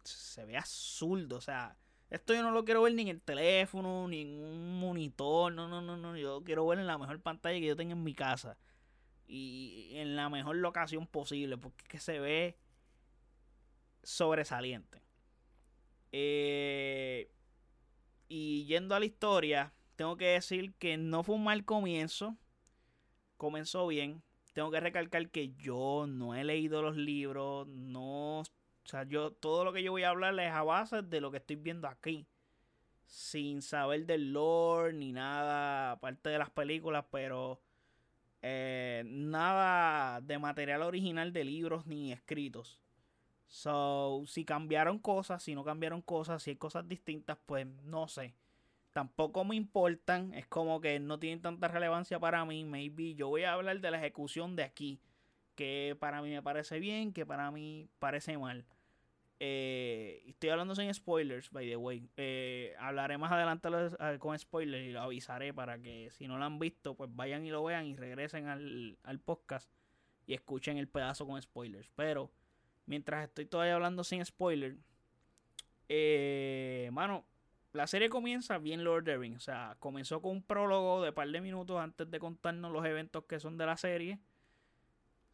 se 0.09 0.45
ve 0.45 0.57
azul, 0.57 1.31
o 1.33 1.41
sea, 1.41 1.77
esto 2.11 2.35
yo 2.35 2.43
no 2.43 2.51
lo 2.51 2.65
quiero 2.65 2.83
ver 2.83 2.95
ni 2.95 3.03
en 3.03 3.09
el 3.09 3.21
teléfono, 3.21 4.09
ni 4.09 4.23
en 4.23 4.43
un 4.43 4.81
monitor, 4.81 5.53
no, 5.53 5.69
no, 5.69 5.83
no, 5.83 5.97
no, 5.97 6.17
yo 6.17 6.43
quiero 6.43 6.67
ver 6.67 6.79
en 6.79 6.87
la 6.87 6.99
mejor 6.99 7.21
pantalla 7.21 7.59
que 7.59 7.67
yo 7.67 7.77
tenga 7.77 7.93
en 7.93 8.03
mi 8.03 8.15
casa 8.15 8.57
y 9.27 9.91
en 9.95 10.17
la 10.17 10.31
mejor 10.31 10.57
locación 10.57 11.07
posible, 11.07 11.59
porque 11.59 11.83
es 11.83 11.89
que 11.89 12.01
se 12.01 12.19
ve 12.19 12.59
sobresaliente. 14.03 15.03
Eh, 16.13 17.31
y 18.29 18.65
yendo 18.67 18.95
a 18.95 19.01
la 19.01 19.07
historia, 19.07 19.73
tengo 19.97 20.17
que 20.17 20.27
decir 20.27 20.75
que 20.75 20.97
no 20.97 21.23
fue 21.23 21.37
un 21.37 21.45
mal 21.45 21.65
comienzo, 21.65 22.37
comenzó 23.37 23.87
bien. 23.87 24.23
Tengo 24.53 24.71
que 24.71 24.81
recalcar 24.81 25.31
que 25.31 25.55
yo 25.57 26.07
no 26.09 26.35
he 26.35 26.45
leído 26.45 26.83
los 26.83 26.97
libros, 26.97 27.67
no 27.69 28.43
o 28.89 28.91
sea, 28.91 29.03
yo 29.03 29.33
todo 29.33 29.67
lo 29.67 29.75
que 29.75 29.83
yo 29.83 29.93
voy 29.93 30.05
a 30.05 30.09
hablar 30.09 30.41
es 30.41 30.51
a 30.51 30.63
base 30.63 31.03
de 31.03 31.21
lo 31.21 31.31
que 31.31 31.37
estoy 31.37 31.57
viendo 31.57 31.87
aquí. 31.89 32.27
Sin 33.05 33.61
saber 33.61 34.07
del 34.07 34.33
lore 34.33 34.95
ni 34.95 35.13
nada, 35.13 35.93
aparte 35.93 36.31
de 36.31 36.39
las 36.39 36.49
películas, 36.49 37.05
pero 37.11 37.61
eh, 38.41 39.03
nada 39.07 40.23
de 40.23 40.39
material 40.39 40.81
original 40.81 41.35
de 41.35 41.45
libros 41.45 41.85
ni 41.87 42.13
escritos. 42.13 42.81
So, 43.49 44.25
si 44.27 44.45
cambiaron 44.45 44.99
cosas, 44.99 45.43
si 45.43 45.55
no 45.55 45.65
cambiaron 45.65 46.03
cosas, 46.03 46.43
si 46.43 46.51
hay 46.51 46.57
cosas 46.57 46.87
distintas, 46.87 47.39
pues 47.47 47.67
no 47.85 48.07
sé. 48.07 48.35
Tampoco 48.93 49.45
me 49.45 49.57
importan, 49.57 50.35
es 50.35 50.47
como 50.47 50.81
que 50.81 51.01
no 51.01 51.19
tienen 51.19 51.41
tanta 51.41 51.69
relevancia 51.69 52.19
para 52.19 52.45
mí. 52.45 52.65
Maybe 52.65 53.15
yo 53.15 53.29
voy 53.29 53.45
a 53.45 53.55
hablar 53.55 53.81
de 53.81 53.91
la 53.91 53.99
ejecución 53.99 54.55
de 54.55 54.65
aquí, 54.65 55.01
que 55.55 55.97
para 55.99 56.21
mí 56.21 56.31
me 56.31 56.43
parece 56.43 56.79
bien, 56.79 57.13
que 57.13 57.25
para 57.25 57.51
mí 57.51 57.89
parece 57.99 58.37
mal. 58.37 58.67
Eh, 59.41 60.25
estoy 60.27 60.51
hablando 60.51 60.75
sin 60.75 60.93
spoilers, 60.93 61.51
by 61.51 61.67
the 61.67 61.77
way. 61.77 62.07
Eh, 62.17 62.75
hablaré 62.79 63.17
más 63.19 63.33
adelante 63.33 63.69
con 64.19 64.39
spoilers 64.39 64.85
y 64.85 64.91
lo 64.91 65.01
avisaré 65.01 65.55
para 65.55 65.79
que 65.79 66.11
si 66.11 66.27
no 66.27 66.39
lo 66.39 66.45
han 66.45 66.59
visto, 66.59 66.97
pues 66.97 67.09
vayan 67.15 67.47
y 67.47 67.51
lo 67.51 67.65
vean 67.65 67.87
y 67.87 67.97
regresen 67.97 68.49
al, 68.49 68.99
al 69.05 69.21
podcast 69.21 69.71
y 70.27 70.35
escuchen 70.35 70.77
el 70.77 70.89
pedazo 70.89 71.27
con 71.27 71.41
spoilers. 71.41 71.89
Pero 71.95 72.31
mientras 72.89 73.29
estoy 73.29 73.47
todavía 73.47 73.75
hablando 73.75 74.03
sin 74.03 74.25
spoiler, 74.25 74.77
eh, 75.89 76.89
mano, 76.93 77.25
la 77.73 77.87
serie 77.87 78.09
comienza 78.09 78.59
bien 78.59 78.83
Lord 78.83 79.03
of 79.03 79.05
the 79.05 79.19
Rings. 79.19 79.37
O 79.37 79.41
sea, 79.41 79.77
comenzó 79.79 80.21
con 80.21 80.33
un 80.33 80.43
prólogo 80.43 81.03
de 81.03 81.13
par 81.13 81.29
de 81.29 81.41
minutos 81.41 81.79
antes 81.79 82.11
de 82.11 82.19
contarnos 82.19 82.73
los 82.73 82.85
eventos 82.85 83.25
que 83.25 83.39
son 83.39 83.59
de 83.59 83.67
la 83.67 83.77
serie. 83.77 84.19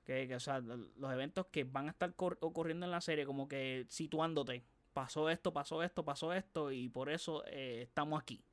Que, 0.04 0.34
o 0.34 0.40
sea, 0.40 0.60
los 0.60 1.12
eventos 1.12 1.46
que 1.46 1.64
van 1.64 1.86
a 1.86 1.90
estar 1.90 2.12
ocurriendo 2.18 2.84
en 2.84 2.92
la 2.92 3.00
serie, 3.00 3.24
como 3.24 3.48
que 3.48 3.86
situándote. 3.88 4.64
Pasó 4.92 5.30
esto, 5.30 5.52
pasó 5.52 5.82
esto, 5.82 6.04
pasó 6.04 6.32
esto, 6.32 6.70
y 6.70 6.88
por 6.88 7.08
eso 7.08 7.44
eh, 7.46 7.82
estamos 7.82 8.20
aquí. 8.20 8.44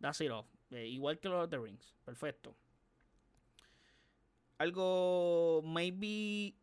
That's 0.00 0.20
it 0.20 0.30
off. 0.30 0.46
Eh, 0.70 0.86
igual 0.86 1.18
que 1.18 1.28
Lord 1.28 1.44
of 1.44 1.50
the 1.50 1.58
Rings. 1.58 1.94
Perfecto. 2.04 2.56
Algo, 4.58 5.62
maybe 5.64 6.54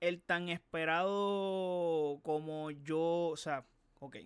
el 0.00 0.22
tan 0.22 0.48
esperado 0.48 2.20
como 2.22 2.70
yo, 2.70 3.28
o 3.28 3.36
sea, 3.36 3.66
ok. 4.00 4.16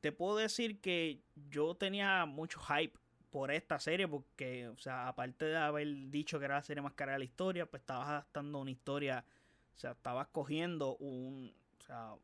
Te 0.00 0.12
puedo 0.12 0.36
decir 0.36 0.80
que 0.80 1.22
yo 1.48 1.76
tenía 1.76 2.26
mucho 2.26 2.60
hype 2.60 2.98
por 3.30 3.50
esta 3.50 3.78
serie 3.78 4.08
porque, 4.08 4.68
o 4.68 4.76
sea, 4.76 5.08
aparte 5.08 5.46
de 5.46 5.56
haber 5.56 5.86
dicho 6.10 6.38
que 6.38 6.44
era 6.44 6.56
la 6.56 6.62
serie 6.62 6.82
más 6.82 6.92
cara 6.94 7.12
de 7.12 7.18
la 7.20 7.24
historia, 7.24 7.66
pues 7.66 7.80
estabas 7.80 8.08
adaptando 8.08 8.58
una 8.58 8.70
historia, 8.72 9.24
o 9.74 9.78
sea, 9.78 9.92
estabas 9.92 10.26
cogiendo 10.28 10.96
un, 10.96 11.54
o 11.78 11.82
sea, 11.82 12.14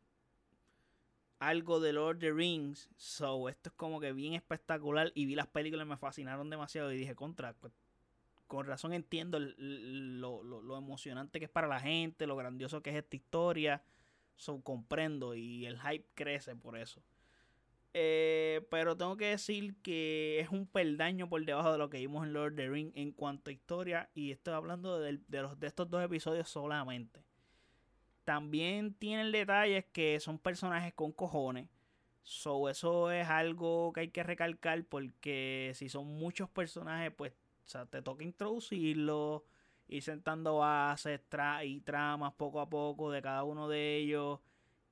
algo 1.38 1.80
de 1.80 1.92
Lord 1.92 2.16
of 2.16 2.21
the 2.21 2.33
Rings, 2.33 2.90
so 2.97 3.49
esto 3.49 3.71
es 3.71 3.75
como 3.76 4.00
que 4.00 4.12
bien 4.12 4.35
espectacular 4.35 5.12
y 5.14 5.26
vi 5.26 5.37
las 5.37 5.47
películas 5.47 5.87
me 5.87 5.97
fascinaron 5.97 6.50
demasiado 6.50 6.92
y 6.92 6.97
dije, 6.99 7.14
contra, 7.14 7.52
pues 7.54 7.73
con 8.49 8.67
razón 8.67 8.95
entiendo 8.95 9.38
lo, 9.38 10.76
emocionante 10.76 11.38
que 11.38 11.45
es 11.45 11.50
para 11.50 11.69
la 11.69 11.81
gente, 11.81 12.26
lo 12.26 12.35
grandioso 12.35 12.83
que 12.83 12.90
es 12.90 12.97
esta 12.97 13.14
historia. 13.14 13.83
So, 14.37 14.62
comprendo 14.62 15.35
y 15.35 15.67
el 15.67 15.78
hype 15.81 16.07
crece 16.14 16.57
por 16.57 16.76
eso. 16.78 17.02
Eh, 17.95 18.67
pero 18.71 18.97
tengo 18.97 19.17
que 19.17 19.26
decir 19.26 19.76
que 19.83 20.40
es 20.40 20.50
un 20.50 20.67
peldaño 20.67 21.28
por 21.28 21.45
debajo 21.45 21.73
de 21.73 21.78
lo 21.78 21.90
que 21.90 21.99
vimos 21.99 22.25
en 22.25 22.33
Lord 22.33 22.52
of 22.52 22.57
the 22.57 22.69
Ring 22.69 22.93
en 22.95 23.12
cuanto 23.12 23.50
a 23.50 23.52
historia. 23.52 24.11
Y 24.14 24.31
estoy 24.31 24.55
hablando 24.55 24.99
de, 24.99 25.21
los, 25.28 25.59
de 25.59 25.67
estos 25.67 25.90
dos 25.90 26.02
episodios 26.02 26.49
solamente. 26.49 27.23
También 28.25 28.95
tienen 28.95 29.33
detalles 29.33 29.85
que 29.93 30.21
son 30.21 30.38
personajes 30.38 30.95
con 30.95 31.12
cojones. 31.12 31.69
So, 32.23 32.69
eso 32.69 33.11
es 33.11 33.26
algo 33.26 33.93
que 33.93 34.00
hay 34.00 34.09
que 34.11 34.23
recalcar 34.23 34.85
porque 34.85 35.73
si 35.75 35.88
son 35.88 36.07
muchos 36.07 36.49
personajes, 36.50 37.11
pues 37.17 37.33
o 37.68 37.70
sea, 37.70 37.84
te 37.84 38.00
toca 38.00 38.25
introducirlo, 38.25 39.44
ir 39.88 40.02
sentando 40.02 40.56
bases 40.56 41.20
y 41.64 41.80
tramas 41.82 42.32
poco 42.32 42.62
a 42.62 42.70
poco 42.70 43.10
de 43.10 43.20
cada 43.20 43.44
uno 43.44 43.68
de 43.68 43.96
ellos. 43.96 44.40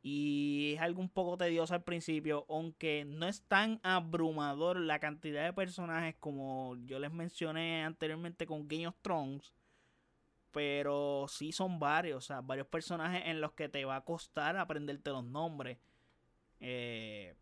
Y 0.03 0.75
es 0.75 0.83
algo 0.83 1.01
un 1.01 1.09
poco 1.09 1.39
tedioso 1.39 1.73
al 1.73 1.85
principio, 1.85 2.45
aunque 2.51 3.07
no 3.07 3.27
es 3.27 3.43
tan 3.49 3.81
abrumador 3.83 4.79
la 4.79 4.99
cantidad 4.99 5.47
de 5.47 5.55
personajes 5.55 6.17
como 6.21 6.77
yo 6.85 6.99
les 6.99 7.11
mencioné 7.11 7.83
anteriormente 7.83 8.47
con 8.47 8.69
Game 8.69 8.87
of 8.87 8.97
Thrones. 9.01 9.55
Pero 10.53 11.25
sí 11.29 11.53
son 11.53 11.79
varios, 11.79 12.19
o 12.19 12.27
sea, 12.27 12.43
varios 12.43 12.67
personajes 12.67 13.23
en 13.25 13.41
los 13.41 13.53
que 13.53 13.71
te 13.71 13.87
va 13.87 13.97
a 13.97 14.05
costar 14.05 14.59
aprenderte 14.59 15.11
los 15.11 15.25
nombres. 15.25 15.79
Eh, 16.61 17.35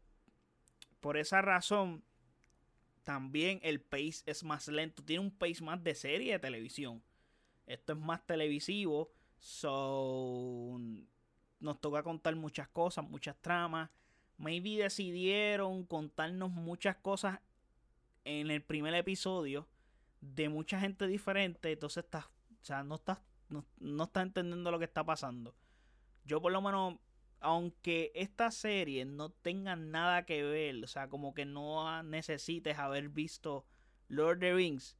por 1.00 1.16
esa 1.16 1.42
razón, 1.42 2.04
también 3.04 3.60
el 3.62 3.80
pace 3.80 4.22
es 4.26 4.42
más 4.42 4.66
lento. 4.68 5.02
Tiene 5.04 5.22
un 5.22 5.30
pace 5.30 5.62
más 5.62 5.82
de 5.82 5.94
serie 5.94 6.32
de 6.32 6.38
televisión. 6.38 7.02
Esto 7.66 7.92
es 7.92 7.98
más 7.98 8.26
televisivo. 8.26 9.12
So. 9.38 10.80
Nos 11.60 11.80
toca 11.80 12.02
contar 12.02 12.34
muchas 12.36 12.68
cosas, 12.68 13.08
muchas 13.08 13.36
tramas. 13.40 13.90
Maybe 14.36 14.82
decidieron 14.82 15.84
contarnos 15.84 16.50
muchas 16.50 16.96
cosas 16.96 17.40
en 18.24 18.50
el 18.50 18.62
primer 18.62 18.94
episodio 18.94 19.68
de 20.20 20.48
mucha 20.48 20.80
gente 20.80 21.06
diferente. 21.06 21.72
Entonces 21.72 22.04
estás. 22.04 22.24
O 22.24 22.64
sea, 22.64 22.82
no 22.82 22.96
estás. 22.96 23.18
No, 23.48 23.64
no 23.78 24.04
estás 24.04 24.24
entendiendo 24.24 24.70
lo 24.70 24.78
que 24.78 24.86
está 24.86 25.04
pasando. 25.04 25.54
Yo 26.24 26.40
por 26.40 26.52
lo 26.52 26.62
menos 26.62 26.96
aunque 27.44 28.10
esta 28.14 28.50
serie 28.50 29.04
no 29.04 29.28
tenga 29.30 29.76
nada 29.76 30.24
que 30.24 30.42
ver, 30.42 30.82
o 30.82 30.86
sea, 30.86 31.10
como 31.10 31.34
que 31.34 31.44
no 31.44 32.02
necesites 32.02 32.78
haber 32.78 33.10
visto 33.10 33.66
Lord 34.08 34.36
of 34.36 34.40
the 34.40 34.54
Rings, 34.54 34.96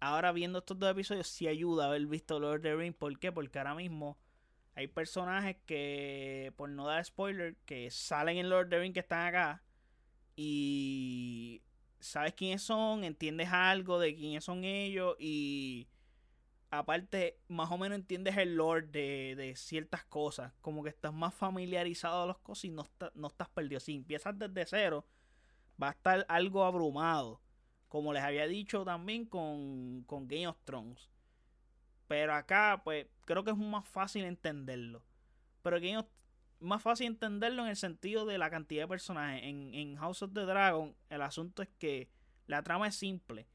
ahora 0.00 0.32
viendo 0.32 0.60
estos 0.60 0.78
dos 0.78 0.90
episodios 0.90 1.26
sí 1.28 1.48
ayuda 1.48 1.84
a 1.84 1.88
haber 1.88 2.06
visto 2.06 2.40
Lord 2.40 2.60
of 2.60 2.62
the 2.62 2.74
Rings. 2.74 2.96
¿Por 2.96 3.18
qué? 3.18 3.32
Porque 3.32 3.58
ahora 3.58 3.74
mismo 3.74 4.18
hay 4.74 4.86
personajes 4.86 5.58
que, 5.66 6.54
por 6.56 6.70
no 6.70 6.86
dar 6.86 7.04
spoiler, 7.04 7.54
que 7.66 7.90
salen 7.90 8.38
en 8.38 8.48
Lord 8.48 8.64
of 8.64 8.70
the 8.70 8.78
Rings 8.78 8.94
que 8.94 9.00
están 9.00 9.26
acá 9.26 9.62
y 10.34 11.60
sabes 12.00 12.32
quiénes 12.32 12.62
son, 12.62 13.04
entiendes 13.04 13.50
algo 13.50 13.98
de 13.98 14.14
quiénes 14.14 14.42
son 14.42 14.64
ellos 14.64 15.16
y 15.18 15.86
aparte, 16.72 17.38
más 17.48 17.70
o 17.70 17.76
menos 17.76 17.96
entiendes 17.98 18.36
el 18.38 18.56
lore 18.56 18.86
de, 18.86 19.54
ciertas 19.56 20.04
cosas. 20.04 20.52
Como 20.62 20.82
que 20.82 20.88
estás 20.88 21.12
más 21.12 21.34
familiarizado 21.34 22.22
a 22.22 22.26
las 22.26 22.38
cosas 22.38 22.64
y 22.64 22.70
no, 22.70 22.88
no 23.14 23.28
estás 23.28 23.48
perdido. 23.50 23.78
Si 23.78 23.94
empiezas 23.94 24.38
desde 24.38 24.66
cero, 24.66 25.06
va 25.80 25.88
a 25.88 25.92
estar 25.92 26.24
algo 26.28 26.64
abrumado. 26.64 27.40
Como 27.88 28.14
les 28.14 28.22
había 28.22 28.46
dicho 28.46 28.84
también 28.84 29.26
con, 29.26 30.02
con 30.06 30.26
Game 30.26 30.48
of 30.48 30.56
Thrones. 30.64 31.10
Pero 32.08 32.34
acá, 32.34 32.80
pues, 32.82 33.06
creo 33.26 33.44
que 33.44 33.50
es 33.50 33.56
más 33.56 33.86
fácil 33.86 34.24
entenderlo. 34.24 35.04
Pero 35.62 35.76
Game 35.76 35.98
of 35.98 36.06
más 36.58 36.80
fácil 36.80 37.08
entenderlo 37.08 37.64
en 37.64 37.70
el 37.70 37.76
sentido 37.76 38.24
de 38.24 38.38
la 38.38 38.48
cantidad 38.48 38.84
de 38.84 38.88
personajes. 38.88 39.42
En, 39.44 39.74
en 39.74 39.96
House 39.96 40.22
of 40.22 40.32
the 40.32 40.42
Dragon, 40.42 40.94
el 41.10 41.20
asunto 41.20 41.62
es 41.62 41.68
que 41.78 42.08
la 42.46 42.62
trama 42.62 42.86
es 42.86 42.94
simple 42.94 43.48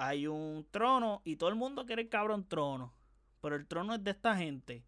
hay 0.00 0.26
un 0.26 0.66
trono 0.70 1.20
y 1.26 1.36
todo 1.36 1.50
el 1.50 1.56
mundo 1.56 1.84
quiere 1.84 2.00
el 2.00 2.08
cabrón 2.08 2.48
trono. 2.48 2.94
Pero 3.42 3.54
el 3.54 3.66
trono 3.66 3.94
es 3.94 4.02
de 4.02 4.12
esta 4.12 4.34
gente. 4.34 4.82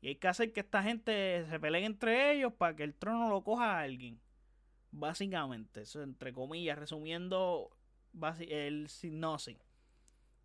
Y 0.00 0.08
hay 0.08 0.16
que 0.16 0.28
hacer 0.28 0.52
que 0.52 0.60
esta 0.60 0.80
gente 0.80 1.44
se 1.48 1.58
peleen 1.58 1.84
entre 1.84 2.32
ellos 2.32 2.52
para 2.52 2.76
que 2.76 2.84
el 2.84 2.94
trono 2.94 3.28
lo 3.28 3.42
coja 3.42 3.72
a 3.72 3.80
alguien. 3.80 4.20
Básicamente, 4.92 5.82
eso 5.82 6.02
entre 6.02 6.32
comillas, 6.32 6.78
resumiendo 6.78 7.76
el 8.38 8.88
sinopsis 8.88 9.58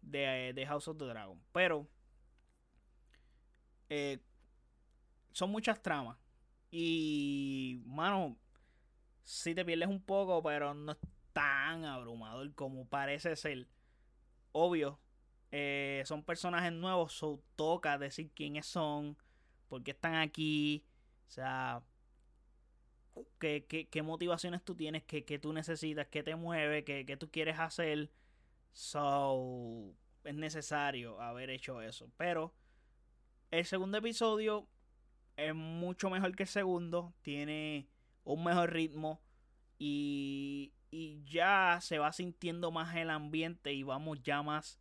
de, 0.02 0.54
de, 0.56 0.66
House 0.66 0.88
of 0.88 0.98
the 0.98 1.06
Dragon. 1.06 1.40
Pero 1.52 1.88
eh, 3.90 4.18
son 5.34 5.52
muchas 5.52 5.84
tramas. 5.84 6.18
Y, 6.72 7.84
mano, 7.86 8.38
si 9.24 9.54
te 9.54 9.64
pierdes 9.64 9.88
un 9.88 10.02
poco, 10.02 10.42
pero 10.42 10.74
no 10.74 10.94
es 10.94 10.98
tan 11.32 11.86
abrumador 11.86 12.52
como 12.56 12.88
parece 12.88 13.36
ser 13.36 13.68
obvio, 14.52 15.00
eh, 15.52 16.04
son 16.06 16.24
personajes 16.24 16.72
nuevos, 16.72 17.14
so 17.14 17.42
toca 17.56 17.98
decir 17.98 18.32
quiénes 18.36 18.66
son, 18.66 19.18
por 19.68 19.84
qué 19.84 19.92
están 19.92 20.16
aquí, 20.16 20.84
o 21.28 21.32
sea, 21.32 21.84
qué, 23.40 23.66
qué, 23.90 24.02
motivaciones 24.04 24.64
tú 24.64 24.76
tienes, 24.76 25.04
qué, 25.04 25.26
qué, 25.26 25.40
tú 25.40 25.54
necesitas, 25.54 26.08
qué 26.08 26.24
te 26.24 26.36
mueve, 26.36 26.84
qué, 26.84 27.06
qué 27.06 27.18
tú 27.18 27.30
quieres 27.30 27.60
hacer. 27.60 28.10
So, 28.72 29.94
es 30.24 30.36
necesario 30.36 31.20
haber 31.22 31.50
hecho 31.50 31.82
eso. 31.82 32.10
Pero 32.18 32.54
el 33.52 33.66
segundo 33.66 33.98
episodio 33.98 34.68
es 35.38 35.56
mucho 35.56 36.10
mejor 36.10 36.36
que 36.36 36.44
el 36.44 36.50
segundo, 36.50 37.14
tiene 37.22 37.88
un 38.24 38.44
mejor 38.44 38.72
ritmo 38.72 39.22
y, 39.78 40.74
y 40.92 41.24
ya 41.26 41.80
se 41.82 42.00
va 42.00 42.12
sintiendo 42.12 42.72
más 42.72 42.96
el 42.96 43.10
ambiente 43.10 43.74
y 43.74 43.84
vamos 43.84 44.22
ya 44.24 44.42
más 44.42 44.80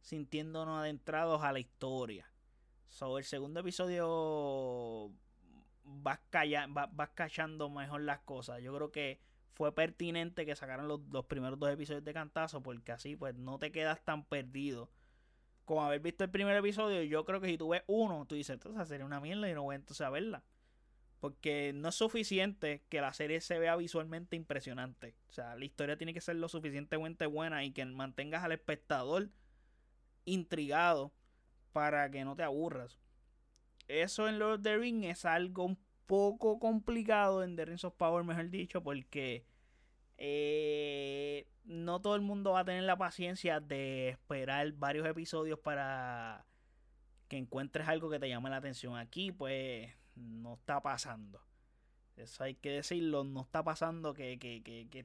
sintiéndonos 0.00 0.80
adentrados 0.80 1.42
a 1.42 1.52
la 1.52 1.58
historia. 1.58 2.30
Sobre 2.88 3.20
el 3.20 3.24
segundo 3.26 3.60
episodio 3.60 5.12
vas, 5.84 6.20
cachando 7.14 7.68
mejor 7.68 8.02
las 8.02 8.20
cosas. 8.20 8.62
Yo 8.62 8.74
creo 8.74 8.90
que 8.92 9.20
fue 9.52 9.74
pertinente 9.74 10.46
que 10.46 10.54
sacaran 10.54 10.86
los, 10.88 11.00
primeros 11.26 11.58
dos 11.58 11.70
episodios 11.70 12.04
de 12.04 12.14
cantazo 12.14 12.62
porque 12.62 12.92
así 12.92 13.16
pues 13.16 13.34
no 13.34 13.58
te 13.58 13.72
quedas 13.72 14.04
tan 14.04 14.24
perdido 14.24 14.90
con 15.64 15.84
haber 15.84 16.00
visto 16.00 16.24
el 16.24 16.30
primer 16.30 16.56
episodio, 16.56 17.02
yo 17.02 17.26
creo 17.26 17.42
que 17.42 17.48
si 17.48 17.58
tú 17.58 17.68
ves 17.68 17.82
uno, 17.86 18.24
tú 18.24 18.34
dices, 18.34 18.54
entonces 18.54 18.88
sería 18.88 19.04
una 19.04 19.20
mierda 19.20 19.50
y 19.50 19.52
no 19.52 19.64
voy 19.64 19.76
entonces 19.76 20.00
a 20.00 20.08
verla. 20.08 20.42
Porque 21.20 21.72
no 21.74 21.88
es 21.88 21.96
suficiente 21.96 22.84
que 22.88 23.00
la 23.00 23.12
serie 23.12 23.40
se 23.40 23.58
vea 23.58 23.74
visualmente 23.76 24.36
impresionante. 24.36 25.16
O 25.30 25.32
sea, 25.32 25.56
la 25.56 25.64
historia 25.64 25.98
tiene 25.98 26.14
que 26.14 26.20
ser 26.20 26.36
lo 26.36 26.48
suficientemente 26.48 27.26
buena 27.26 27.64
y 27.64 27.72
que 27.72 27.84
mantengas 27.84 28.44
al 28.44 28.52
espectador 28.52 29.30
intrigado 30.24 31.12
para 31.72 32.10
que 32.10 32.24
no 32.24 32.36
te 32.36 32.44
aburras. 32.44 32.98
Eso 33.88 34.28
en 34.28 34.38
Lord 34.38 34.58
of 34.58 34.62
the 34.62 34.76
Rings 34.76 35.06
es 35.06 35.24
algo 35.24 35.64
un 35.64 35.78
poco 36.06 36.58
complicado 36.58 37.42
en 37.42 37.56
The 37.56 37.64
Rings 37.64 37.84
of 37.84 37.94
Power, 37.94 38.24
mejor 38.24 38.50
dicho, 38.50 38.82
porque 38.82 39.44
eh, 40.18 41.46
no 41.64 42.00
todo 42.00 42.16
el 42.16 42.22
mundo 42.22 42.52
va 42.52 42.60
a 42.60 42.64
tener 42.64 42.82
la 42.82 42.96
paciencia 42.96 43.60
de 43.60 44.10
esperar 44.10 44.72
varios 44.72 45.06
episodios 45.06 45.58
para 45.58 46.44
que 47.28 47.36
encuentres 47.36 47.86
algo 47.88 48.10
que 48.10 48.18
te 48.18 48.28
llame 48.28 48.50
la 48.50 48.56
atención. 48.56 48.96
Aquí, 48.96 49.32
pues, 49.32 49.90
no 50.18 50.54
está 50.54 50.82
pasando. 50.82 51.40
Eso 52.16 52.42
hay 52.44 52.54
que 52.54 52.70
decirlo, 52.70 53.22
no 53.24 53.42
está 53.42 53.62
pasando 53.62 54.12
que, 54.12 54.36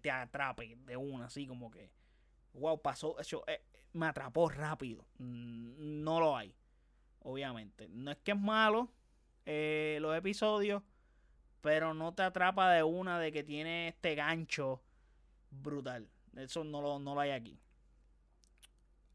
te 0.01 0.11
atrape 0.11 0.77
de 0.85 0.97
una, 0.97 1.25
así 1.25 1.45
como 1.45 1.69
que, 1.69 1.91
wow, 2.53 2.81
pasó, 2.81 3.19
eso, 3.19 3.43
eh, 3.47 3.61
me 3.93 4.07
atrapó 4.07 4.49
rápido. 4.49 5.05
Mm, 5.19 6.03
no 6.03 6.19
lo 6.19 6.35
hay, 6.35 6.55
obviamente. 7.19 7.87
No 7.89 8.11
es 8.11 8.17
que 8.17 8.31
es 8.31 8.39
malo 8.39 8.91
eh, 9.45 9.99
los 10.01 10.17
episodios, 10.17 10.81
pero 11.61 11.93
no 11.93 12.13
te 12.13 12.23
atrapa 12.23 12.71
de 12.71 12.83
una 12.83 13.19
de 13.19 13.31
que 13.31 13.43
tiene 13.43 13.89
este 13.89 14.15
gancho 14.15 14.81
brutal. 15.51 16.09
Eso 16.35 16.63
no 16.63 16.81
lo, 16.81 16.99
no 16.99 17.13
lo 17.13 17.21
hay 17.21 17.31
aquí. 17.31 17.59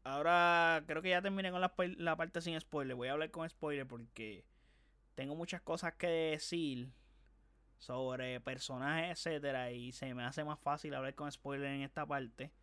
Ahora 0.03 0.83
creo 0.87 1.01
que 1.01 1.09
ya 1.09 1.21
terminé 1.21 1.51
con 1.51 1.61
la, 1.61 1.73
la 1.97 2.15
parte 2.15 2.41
sin 2.41 2.59
spoiler. 2.59 2.95
Voy 2.95 3.09
a 3.09 3.11
hablar 3.11 3.29
con 3.31 3.47
spoiler 3.49 3.85
porque 3.85 4.45
tengo 5.19 5.35
muchas 5.35 5.61
cosas 5.61 5.95
que 5.95 6.07
decir 6.07 6.93
sobre 7.77 8.39
personajes, 8.39 9.25
etcétera, 9.25 9.69
y 9.69 9.91
se 9.91 10.13
me 10.13 10.23
hace 10.23 10.45
más 10.45 10.57
fácil 10.61 10.93
hablar 10.93 11.13
con 11.13 11.29
spoiler 11.29 11.73
en 11.73 11.81
esta 11.81 12.05
parte. 12.05 12.53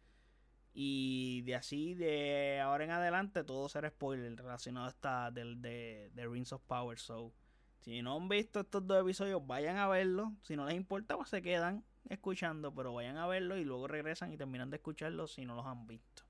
Y 0.73 1.43
de 1.43 1.55
así, 1.55 1.93
de 1.93 2.59
ahora 2.63 2.85
en 2.85 2.93
adelante, 2.93 3.45
todo 3.45 3.69
será 3.69 3.91
spoiler 3.91 4.35
relacionado 4.37 4.87
a 4.87 4.89
esta 4.89 5.31
del 5.31 5.61
de, 5.61 6.11
de 6.15 6.27
Rings 6.27 6.51
of 6.55 6.63
Power. 6.63 6.99
So, 6.99 7.35
si 7.81 8.01
no 8.01 8.17
han 8.17 8.27
visto 8.27 8.61
estos 8.61 8.87
dos 8.87 9.03
episodios, 9.03 9.47
vayan 9.47 9.77
a 9.77 9.87
verlo. 9.87 10.33
Si 10.41 10.57
no 10.57 10.65
les 10.65 10.77
importa, 10.77 11.15
pues 11.15 11.29
se 11.29 11.43
quedan 11.43 11.85
escuchando, 12.09 12.75
pero 12.75 12.95
vayan 12.95 13.19
a 13.19 13.27
verlo 13.27 13.59
y 13.59 13.67
luego 13.67 13.87
regresan 13.87 14.33
y 14.33 14.39
terminan 14.39 14.71
de 14.71 14.77
escucharlo 14.79 15.27
si 15.27 15.45
no 15.45 15.57
los 15.57 15.67
han 15.67 15.87
visto. 15.87 16.23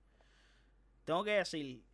Tengo 1.05 1.23
que 1.23 1.35
decir, 1.35 1.85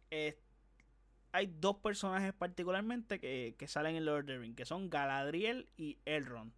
hay 1.33 1.47
dos 1.47 1.79
personajes 1.79 2.35
particularmente 2.35 3.19
que, 3.19 3.67
salen 3.67 3.97
en 3.97 4.05
Lord 4.05 4.21
of 4.21 4.27
the 4.27 4.39
Rings, 4.39 4.57
que 4.57 4.67
son 4.67 4.91
Galadriel 4.91 5.69
y 5.79 5.99
Elrond. 6.05 6.53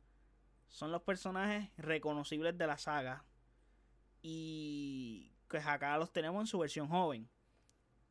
Son 0.68 0.90
los 0.90 1.02
personajes 1.02 1.70
reconocibles 1.76 2.58
de 2.58 2.66
la 2.66 2.76
saga. 2.76 3.24
Y 4.20 5.32
pues 5.46 5.64
acá 5.64 5.96
los 5.96 6.12
tenemos 6.12 6.40
en 6.40 6.46
su 6.48 6.58
versión 6.58 6.88
joven. 6.88 7.28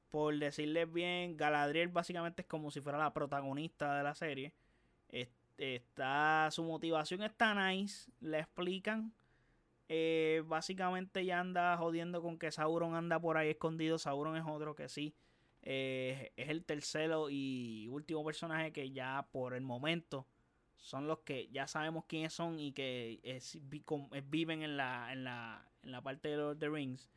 Por 0.09 0.37
decirles 0.39 0.91
bien, 0.91 1.35
Galadriel 1.35 1.89
básicamente 1.89 2.43
es 2.43 2.47
como 2.47 2.71
si 2.71 2.79
fuera 2.79 2.97
la 2.97 3.13
protagonista 3.13 3.97
de 3.97 4.03
la 4.03 4.15
serie. 4.15 4.53
Está, 5.57 6.49
su 6.51 6.63
motivación 6.63 7.23
está 7.23 7.53
nice, 7.53 8.09
le 8.21 8.39
explican. 8.39 9.13
Eh, 9.89 10.43
básicamente 10.45 11.25
ya 11.25 11.41
anda 11.41 11.75
jodiendo 11.77 12.21
con 12.21 12.39
que 12.39 12.51
Sauron 12.51 12.95
anda 12.95 13.19
por 13.19 13.35
ahí 13.35 13.49
escondido. 13.49 13.97
Sauron 13.97 14.37
es 14.37 14.45
otro 14.47 14.75
que 14.75 14.87
sí 14.87 15.13
eh, 15.63 16.33
es 16.35 16.49
el 16.49 16.65
tercero 16.65 17.29
y 17.29 17.87
último 17.89 18.23
personaje 18.23 18.73
que 18.73 18.91
ya 18.91 19.27
por 19.31 19.53
el 19.53 19.63
momento 19.63 20.27
son 20.75 21.07
los 21.07 21.19
que 21.19 21.47
ya 21.51 21.65
sabemos 21.67 22.03
quiénes 22.05 22.33
son 22.33 22.59
y 22.59 22.73
que 22.73 23.21
viven 24.25 24.63
en 24.63 24.75
la, 24.75 25.13
en, 25.13 25.23
la, 25.23 25.65
en 25.81 25.91
la 25.93 26.01
parte 26.01 26.27
de 26.27 26.37
Lord 26.37 26.51
of 26.51 26.59
the 26.59 26.69
Rings. 26.69 27.09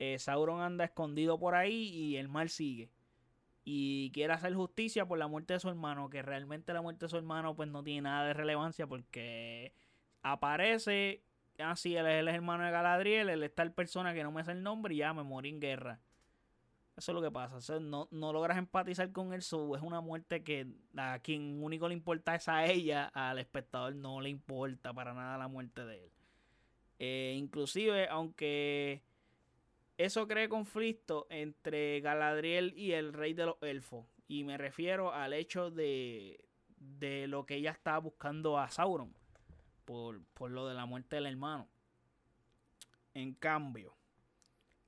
Eh, 0.00 0.18
Sauron 0.18 0.60
anda 0.60 0.84
escondido 0.84 1.38
por 1.38 1.54
ahí 1.54 1.88
y 1.88 2.16
el 2.16 2.28
mal 2.28 2.50
sigue. 2.50 2.90
Y 3.64 4.10
quiere 4.10 4.32
hacer 4.32 4.54
justicia 4.54 5.06
por 5.06 5.18
la 5.18 5.28
muerte 5.28 5.54
de 5.54 5.60
su 5.60 5.68
hermano, 5.68 6.10
que 6.10 6.22
realmente 6.22 6.72
la 6.72 6.82
muerte 6.82 7.06
de 7.06 7.10
su 7.10 7.16
hermano 7.16 7.54
pues 7.54 7.68
no 7.68 7.84
tiene 7.84 8.02
nada 8.02 8.26
de 8.26 8.34
relevancia 8.34 8.86
porque 8.86 9.72
aparece, 10.22 11.22
así 11.58 11.96
ah, 11.96 12.00
él 12.00 12.06
es 12.06 12.20
el 12.20 12.28
hermano 12.28 12.64
de 12.64 12.70
Galadriel, 12.72 13.28
él 13.28 13.42
está 13.44 13.62
el 13.62 13.72
persona 13.72 14.14
que 14.14 14.24
no 14.24 14.32
me 14.32 14.40
hace 14.40 14.52
el 14.52 14.62
nombre 14.62 14.94
y 14.94 14.98
ya 14.98 15.14
me 15.14 15.22
morí 15.22 15.50
en 15.50 15.60
guerra. 15.60 16.00
Eso 16.96 17.12
es 17.12 17.14
lo 17.14 17.20
que 17.20 17.30
pasa. 17.30 17.78
no, 17.78 18.08
logras 18.10 18.56
empatizar 18.56 19.12
con 19.12 19.34
él. 19.34 19.40
Es 19.40 19.52
una 19.52 20.00
muerte 20.00 20.42
que 20.42 20.66
a 20.96 21.18
quien 21.18 21.62
único 21.62 21.88
le 21.88 21.94
importa 21.94 22.34
es 22.34 22.48
a 22.48 22.64
ella. 22.64 23.10
Al 23.12 23.38
espectador 23.38 23.94
no 23.94 24.20
le 24.22 24.30
importa 24.30 24.94
para 24.94 25.12
nada 25.12 25.36
la 25.36 25.48
muerte 25.48 25.84
de 25.84 26.04
él. 26.04 26.10
Eh, 26.98 27.34
inclusive, 27.36 28.08
aunque 28.08 29.02
eso 29.98 30.26
cree 30.26 30.48
conflicto 30.48 31.26
entre 31.28 32.00
Galadriel 32.00 32.72
y 32.74 32.92
el 32.92 33.12
rey 33.12 33.34
de 33.34 33.44
los 33.44 33.56
elfos. 33.60 34.06
Y 34.26 34.44
me 34.44 34.56
refiero 34.56 35.12
al 35.12 35.34
hecho 35.34 35.70
de, 35.70 36.42
de 36.78 37.26
lo 37.26 37.44
que 37.44 37.56
ella 37.56 37.72
estaba 37.72 37.98
buscando 37.98 38.58
a 38.58 38.70
Sauron. 38.70 39.14
Por, 39.84 40.24
por 40.32 40.50
lo 40.50 40.66
de 40.66 40.74
la 40.74 40.86
muerte 40.86 41.16
del 41.16 41.26
hermano. 41.26 41.68
En 43.12 43.34
cambio, 43.34 43.94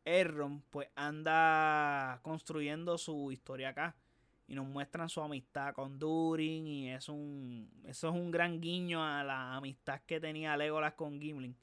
Erron 0.08 0.62
pues 0.70 0.88
anda 0.96 2.20
construyendo 2.22 2.96
su 2.96 3.30
historia 3.30 3.70
acá 3.70 3.96
y 4.46 4.54
nos 4.54 4.66
muestran 4.66 5.08
su 5.10 5.20
amistad 5.20 5.74
con 5.74 5.98
Durin 5.98 6.66
y 6.66 6.90
es 6.90 7.08
un 7.10 7.70
eso 7.84 8.08
es 8.08 8.14
un 8.14 8.30
gran 8.30 8.60
guiño 8.60 9.04
a 9.04 9.22
la 9.22 9.56
amistad 9.56 10.00
que 10.06 10.18
tenía 10.18 10.56
Legolas 10.56 10.94
con 10.94 11.20
Gimli. 11.20 11.54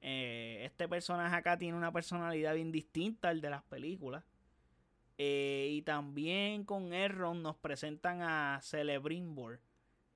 Eh, 0.00 0.62
este 0.64 0.88
personaje 0.88 1.34
acá 1.34 1.56
tiene 1.56 1.76
una 1.76 1.92
personalidad 1.92 2.54
bien 2.54 2.72
distinta 2.72 3.28
al 3.28 3.40
de 3.40 3.50
las 3.50 3.62
películas. 3.64 4.24
Eh, 5.16 5.68
y 5.72 5.82
también 5.82 6.64
con 6.64 6.92
Erron 6.92 7.42
nos 7.42 7.56
presentan 7.56 8.22
a 8.22 8.60
Celebrimbor, 8.62 9.60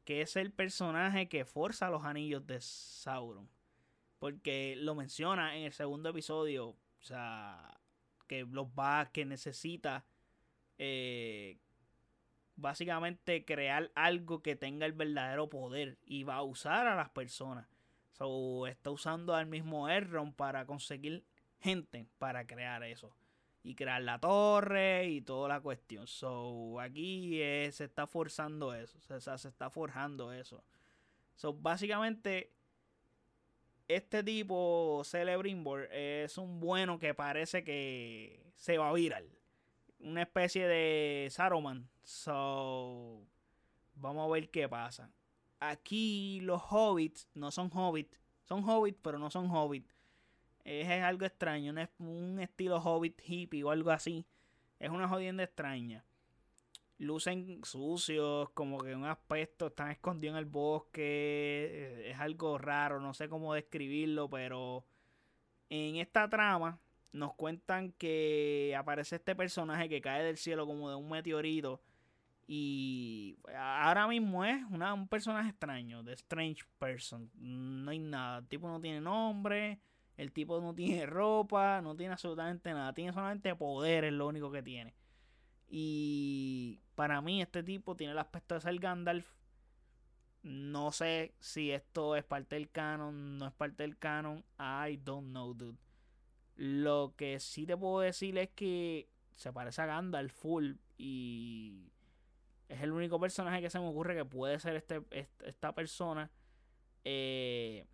que 0.04 0.22
es 0.22 0.36
el 0.36 0.52
personaje 0.52 1.28
que 1.28 1.44
forza 1.44 1.90
los 1.90 2.04
anillos 2.04 2.46
de 2.46 2.60
Sauron. 2.60 3.48
Porque 4.18 4.76
lo 4.76 4.94
menciona 4.94 5.56
en 5.56 5.64
el 5.64 5.72
segundo 5.72 6.10
episodio. 6.10 6.76
O 7.02 7.04
sea, 7.04 7.80
que 8.28 8.44
los 8.44 8.68
va, 8.68 9.10
que 9.12 9.24
necesita 9.24 10.04
eh, 10.78 11.58
básicamente 12.54 13.44
crear 13.44 13.90
algo 13.96 14.40
que 14.40 14.54
tenga 14.54 14.86
el 14.86 14.92
verdadero 14.92 15.50
poder 15.50 15.98
y 16.04 16.22
va 16.22 16.36
a 16.36 16.42
usar 16.42 16.86
a 16.86 16.94
las 16.94 17.10
personas. 17.10 17.66
So, 18.12 18.68
está 18.68 18.90
usando 18.90 19.34
al 19.34 19.46
mismo 19.46 19.88
Erron 19.88 20.32
para 20.32 20.64
conseguir 20.64 21.24
gente 21.60 22.06
para 22.18 22.46
crear 22.46 22.84
eso. 22.84 23.14
Y 23.64 23.74
crear 23.74 24.02
la 24.02 24.20
torre 24.20 25.08
y 25.08 25.22
toda 25.22 25.48
la 25.48 25.60
cuestión. 25.60 26.06
So, 26.06 26.78
aquí 26.78 27.40
eh, 27.40 27.70
se 27.72 27.84
está 27.84 28.06
forzando 28.06 28.74
eso. 28.74 29.00
Se 29.00 29.48
está 29.48 29.70
forjando 29.70 30.32
eso. 30.32 30.62
So, 31.34 31.52
básicamente 31.52 32.52
este 33.88 34.22
tipo, 34.22 35.02
Celebrimbor, 35.04 35.88
es 35.92 36.38
un 36.38 36.60
bueno 36.60 36.98
que 36.98 37.14
parece 37.14 37.64
que 37.64 38.52
se 38.56 38.78
va 38.78 38.88
a 38.88 38.92
virar. 38.92 39.24
Una 40.00 40.22
especie 40.22 40.66
de 40.66 41.28
Saruman. 41.30 41.88
So, 42.02 43.24
vamos 43.94 44.28
a 44.28 44.32
ver 44.32 44.50
qué 44.50 44.68
pasa. 44.68 45.10
Aquí 45.60 46.40
los 46.42 46.60
hobbits 46.70 47.28
no 47.34 47.50
son 47.50 47.70
hobbits. 47.72 48.20
Son 48.44 48.68
hobbits, 48.68 48.98
pero 49.02 49.18
no 49.18 49.30
son 49.30 49.48
hobbits. 49.50 49.94
Es, 50.64 50.88
algo 50.88 51.24
extraño. 51.24 51.78
es 51.80 51.88
un 51.98 52.40
estilo 52.40 52.80
hobbit 52.80 53.20
hippie 53.24 53.64
o 53.64 53.70
algo 53.70 53.90
así. 53.90 54.26
Es 54.78 54.90
una 54.90 55.08
jodienda 55.08 55.44
extraña 55.44 56.04
lucen 57.02 57.60
sucios, 57.64 58.50
como 58.50 58.78
que 58.78 58.94
un 58.94 59.04
aspecto, 59.04 59.66
están 59.66 59.90
escondidos 59.90 60.34
en 60.34 60.38
el 60.38 60.44
bosque, 60.44 61.02
eh, 61.02 62.10
es 62.10 62.20
algo 62.20 62.58
raro, 62.58 63.00
no 63.00 63.12
sé 63.12 63.28
cómo 63.28 63.54
describirlo, 63.54 64.30
pero 64.30 64.86
en 65.68 65.96
esta 65.96 66.28
trama 66.30 66.78
nos 67.12 67.34
cuentan 67.34 67.92
que 67.92 68.74
aparece 68.78 69.16
este 69.16 69.34
personaje 69.34 69.88
que 69.88 70.00
cae 70.00 70.22
del 70.22 70.36
cielo 70.36 70.66
como 70.66 70.88
de 70.88 70.96
un 70.96 71.10
meteorito 71.10 71.82
y 72.46 73.36
ahora 73.56 74.06
mismo 74.06 74.44
es 74.44 74.62
un 74.70 75.08
personaje 75.08 75.50
extraño, 75.50 76.02
de 76.02 76.12
Strange 76.12 76.62
Person, 76.78 77.30
no 77.34 77.90
hay 77.90 77.98
nada, 77.98 78.38
el 78.38 78.46
tipo 78.46 78.68
no 78.68 78.80
tiene 78.80 79.00
nombre, 79.00 79.80
el 80.16 80.32
tipo 80.32 80.60
no 80.60 80.72
tiene 80.74 81.06
ropa, 81.06 81.80
no 81.82 81.96
tiene 81.96 82.12
absolutamente 82.12 82.72
nada, 82.72 82.92
tiene 82.92 83.12
solamente 83.12 83.54
poder, 83.56 84.04
es 84.04 84.12
lo 84.12 84.28
único 84.28 84.52
que 84.52 84.62
tiene. 84.62 84.94
Y 85.74 86.82
para 86.94 87.22
mí 87.22 87.40
este 87.40 87.62
tipo 87.62 87.96
tiene 87.96 88.12
el 88.12 88.18
aspecto 88.18 88.54
de 88.54 88.60
ser 88.60 88.78
Gandalf. 88.78 89.26
No 90.42 90.92
sé 90.92 91.34
si 91.40 91.70
esto 91.70 92.14
es 92.14 92.24
parte 92.24 92.56
del 92.56 92.70
canon, 92.70 93.38
no 93.38 93.46
es 93.46 93.54
parte 93.54 93.82
del 93.82 93.96
canon. 93.96 94.44
I 94.58 94.98
don't 94.98 95.30
know, 95.30 95.54
dude. 95.54 95.78
Lo 96.56 97.14
que 97.16 97.40
sí 97.40 97.64
te 97.64 97.74
puedo 97.74 98.00
decir 98.00 98.36
es 98.36 98.50
que 98.50 99.08
se 99.34 99.50
parece 99.50 99.80
a 99.80 99.86
Gandalf 99.86 100.34
full 100.34 100.74
y 100.98 101.90
es 102.68 102.82
el 102.82 102.92
único 102.92 103.18
personaje 103.18 103.62
que 103.62 103.70
se 103.70 103.80
me 103.80 103.88
ocurre 103.88 104.14
que 104.14 104.26
puede 104.26 104.60
ser 104.60 104.76
este, 104.76 105.02
esta 105.40 105.74
persona. 105.74 106.30
Eh, 107.02 107.86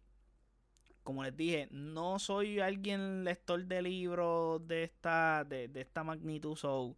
como 1.04 1.22
les 1.22 1.36
dije, 1.36 1.68
no 1.70 2.18
soy 2.18 2.58
alguien 2.58 3.22
lector 3.22 3.64
de 3.64 3.82
libros 3.82 4.66
de 4.66 4.82
esta, 4.82 5.44
de, 5.44 5.70
esta 5.74 6.02
magnitud, 6.02 6.56
so 6.56 6.96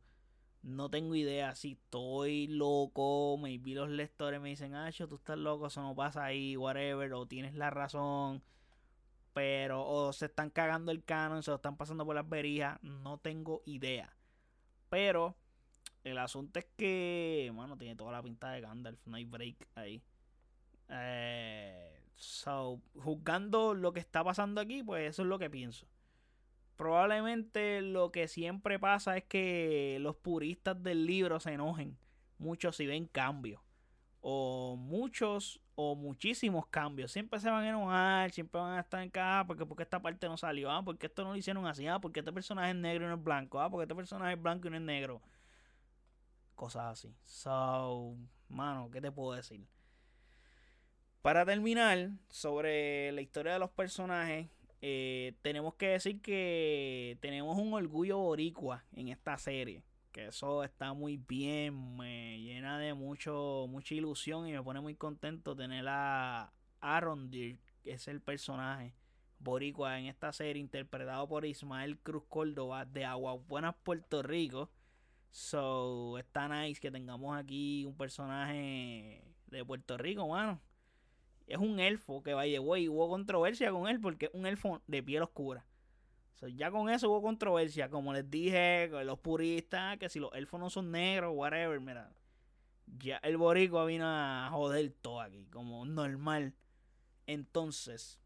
no 0.63 0.91
tengo 0.91 1.15
idea 1.15 1.55
si 1.55 1.73
estoy 1.73 2.47
loco, 2.49 3.37
maybe 3.39 3.75
los 3.75 3.89
lectores 3.89 4.41
me 4.41 4.51
dicen, 4.51 4.75
ah, 4.75 4.91
tú 5.09 5.17
estás 5.17 5.39
loco, 5.39 5.67
eso 5.69 5.83
no 5.83 5.95
pasa 5.95 6.25
ahí, 6.25 6.57
whatever, 6.57 7.13
o 7.15 7.27
tienes 7.27 7.55
la 7.55 7.71
razón, 7.71 8.43
pero 9.33 9.87
o 9.87 10.13
se 10.13 10.27
están 10.27 10.51
cagando 10.51 10.93
el 10.93 11.05
canon, 11.05 11.43
se 11.43 11.51
lo 11.51 11.57
están 11.57 11.77
pasando 11.77 12.05
por 12.05 12.15
las 12.15 12.29
verijas, 12.29 12.83
no 12.83 13.19
tengo 13.19 13.63
idea. 13.67 14.15
Pero 14.89 15.37
el 16.05 16.19
asunto 16.19 16.59
es 16.59 16.67
que, 16.77 17.51
bueno, 17.55 17.77
tiene 17.79 17.97
toda 17.97 18.13
la 18.13 18.23
pinta 18.23 18.51
de 18.51 18.61
Gandalf, 18.61 19.07
no 19.07 19.17
hay 19.17 19.25
break 19.25 19.69
ahí. 19.77 20.03
Eh, 20.89 22.01
So, 22.21 22.83
juzgando 23.03 23.73
lo 23.75 23.95
que 23.95 24.01
está 24.01 24.23
pasando 24.23 24.61
aquí, 24.61 24.83
pues 24.83 25.09
eso 25.09 25.23
es 25.23 25.29
lo 25.29 25.39
que 25.39 25.49
pienso. 25.49 25.87
Probablemente 26.81 27.83
lo 27.83 28.11
que 28.11 28.27
siempre 28.27 28.79
pasa 28.79 29.15
es 29.19 29.25
que 29.25 29.99
los 30.01 30.17
puristas 30.17 30.83
del 30.83 31.05
libro 31.05 31.39
se 31.39 31.53
enojen 31.53 31.99
mucho 32.39 32.73
si 32.73 32.87
ven 32.87 33.07
cambios. 33.07 33.61
O 34.23 34.77
muchos 34.77 35.61
o 35.75 35.95
muchísimos 35.95 36.67
cambios. 36.69 37.13
Siempre 37.13 37.39
se 37.39 37.51
van 37.51 37.65
a 37.65 37.69
enojar, 37.69 38.31
siempre 38.31 38.63
van 38.63 38.79
a 38.79 38.81
estar 38.81 39.03
en 39.03 39.11
casa 39.11 39.47
porque, 39.47 39.67
porque 39.67 39.83
esta 39.83 40.01
parte 40.01 40.27
no 40.27 40.39
salió. 40.39 40.71
Ah, 40.71 40.83
porque 40.83 41.09
esto 41.09 41.23
no 41.23 41.33
lo 41.33 41.37
hicieron 41.37 41.67
así. 41.67 41.87
Ah, 41.87 42.01
porque 42.01 42.21
este 42.21 42.33
personaje 42.33 42.71
es 42.71 42.77
negro 42.77 43.05
y 43.05 43.09
no 43.09 43.17
es 43.17 43.23
blanco. 43.23 43.61
Ah, 43.61 43.69
porque 43.69 43.83
este 43.83 43.95
personaje 43.95 44.33
es 44.33 44.43
blanco 44.43 44.69
y 44.69 44.71
no 44.71 44.77
es 44.79 44.83
negro. 44.83 45.21
Cosas 46.55 46.93
así. 46.93 47.15
So, 47.27 48.17
mano, 48.49 48.91
¿qué 48.91 49.03
te 49.03 49.13
puedo 49.13 49.37
decir? 49.37 49.67
Para 51.21 51.45
terminar, 51.45 52.09
sobre 52.31 53.13
la 53.13 53.21
historia 53.21 53.53
de 53.53 53.59
los 53.59 53.69
personajes, 53.69 54.49
eh, 54.83 55.35
tenemos 55.43 55.75
que 55.75 55.89
decir 55.89 56.23
que 56.23 57.19
tenemos 57.21 57.59
un 57.59 57.75
orgullo 57.75 58.19
boricua 58.19 58.85
en 58.93 59.09
esta 59.09 59.37
serie. 59.39 59.83
Que 60.13 60.29
eso 60.29 60.65
está 60.65 60.93
muy 60.93 61.19
bien, 61.19 61.97
me 61.97 62.41
llena 62.41 62.79
de 62.79 62.95
mucho, 62.95 63.67
mucha 63.69 63.95
ilusión 63.95 64.49
y 64.49 64.53
me 64.53 64.63
pone 64.63 64.81
muy 64.81 64.97
contento 64.97 65.55
tener 65.55 65.87
a 65.89 66.53
Arondir, 66.81 67.61
que 67.85 67.93
es 67.93 68.09
el 68.09 68.21
personaje 68.21 68.95
boricua 69.39 69.99
en 69.99 70.07
esta 70.07 70.33
serie, 70.33 70.61
interpretado 70.61 71.29
por 71.29 71.45
Ismael 71.45 71.99
Cruz 71.99 72.25
Córdoba 72.29 72.85
de 72.87 73.05
Aguabuenas, 73.05 73.77
Puerto 73.85 74.23
Rico. 74.23 74.71
So, 75.31 76.19
está 76.19 76.49
nice 76.49 76.81
que 76.81 76.91
tengamos 76.91 77.37
aquí 77.37 77.85
un 77.85 77.97
personaje 77.97 79.23
de 79.47 79.65
Puerto 79.65 79.97
Rico, 79.97 80.27
mano 80.27 80.61
es 81.51 81.59
un 81.59 81.81
elfo 81.81 82.23
que 82.23 82.33
vaya, 82.33 82.61
güey, 82.61 82.89
hubo 82.89 83.09
controversia 83.09 83.73
con 83.73 83.89
él 83.89 84.01
porque 84.01 84.27
es 84.27 84.35
un 84.35 84.47
elfo 84.47 84.81
de 84.87 85.03
piel 85.03 85.23
oscura. 85.23 85.67
ya 86.55 86.71
con 86.71 86.89
eso 86.89 87.11
hubo 87.11 87.21
controversia, 87.23 87.91
como 87.91 88.13
les 88.13 88.31
dije, 88.31 88.89
los 89.05 89.19
puristas, 89.19 89.99
que 89.99 90.09
si 90.09 90.21
los 90.21 90.33
elfos 90.35 90.61
no 90.61 90.71
son 90.71 90.93
negros, 90.93 91.33
whatever, 91.35 91.81
mira. 91.81 92.13
Ya 92.99 93.19
el 93.19 93.37
boricua 93.37 93.85
vino 93.85 94.05
a 94.07 94.49
joder 94.53 94.93
todo 95.03 95.21
aquí, 95.21 95.47
como 95.53 95.85
normal. 95.85 96.55
Entonces, 97.27 98.21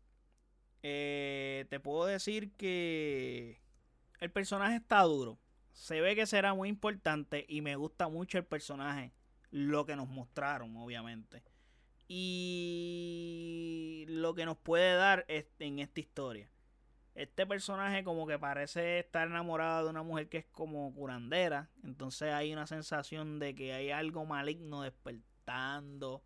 eh, 0.82 1.66
te 1.70 1.80
puedo 1.80 2.04
decir 2.04 2.52
que 2.52 3.60
el 4.20 4.30
personaje 4.30 4.76
está 4.76 5.02
duro. 5.02 5.38
Se 5.72 6.00
ve 6.00 6.14
que 6.14 6.26
será 6.26 6.52
muy 6.54 6.68
importante 6.68 7.46
y 7.48 7.62
me 7.62 7.76
gusta 7.76 8.08
mucho 8.08 8.37
el 8.38 8.44
personaje. 8.44 9.12
Lo 9.50 9.87
que 9.87 9.96
nos 9.96 10.08
mostraron, 10.08 10.76
obviamente 10.76 11.54
y 12.09 14.05
lo 14.09 14.35
que 14.35 14.45
nos 14.45 14.57
puede 14.57 14.95
dar 14.95 15.25
en 15.29 15.79
esta 15.79 16.01
historia. 16.01 16.49
Este 17.14 17.47
personaje 17.47 18.03
como 18.03 18.27
que 18.27 18.38
parece 18.38 18.99
estar 18.99 19.29
enamorado 19.29 19.85
de 19.85 19.90
una 19.90 20.03
mujer 20.03 20.29
que 20.29 20.38
es 20.38 20.47
como 20.47 20.93
curandera. 20.95 21.71
Entonces 21.85 22.33
hay 22.33 22.53
una 22.53 22.67
sensación 22.67 23.38
de 23.38 23.55
que 23.55 23.73
hay 23.73 23.90
algo 23.90 24.25
maligno 24.27 24.83
despertando 24.83 26.25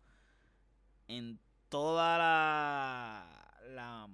en 1.07 1.39
toda 1.69 2.17
la... 2.17 3.59
la 3.69 4.09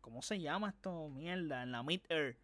¿Cómo 0.00 0.22
se 0.22 0.40
llama 0.40 0.70
esto? 0.70 1.08
Mierda, 1.10 1.62
en 1.62 1.72
la 1.72 1.82
Mid-Earth. 1.82 2.38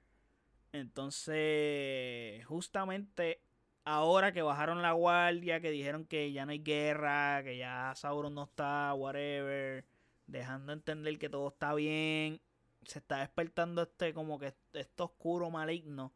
Entonces, 0.72 2.44
justamente 2.46 3.42
ahora 3.84 4.32
que 4.32 4.42
bajaron 4.42 4.82
la 4.82 4.92
guardia, 4.92 5.60
que 5.60 5.70
dijeron 5.70 6.04
que 6.04 6.32
ya 6.32 6.46
no 6.46 6.52
hay 6.52 6.58
guerra, 6.60 7.42
que 7.42 7.56
ya 7.58 7.92
Sauron 7.94 8.34
no 8.34 8.44
está, 8.44 8.94
whatever, 8.94 9.84
dejando 10.26 10.72
entender 10.72 11.18
que 11.18 11.28
todo 11.28 11.48
está 11.48 11.74
bien, 11.74 12.40
se 12.84 12.98
está 12.98 13.18
despertando 13.18 13.82
este 13.82 14.14
como 14.14 14.38
que 14.38 14.54
este 14.72 15.02
oscuro 15.02 15.50
maligno, 15.50 16.12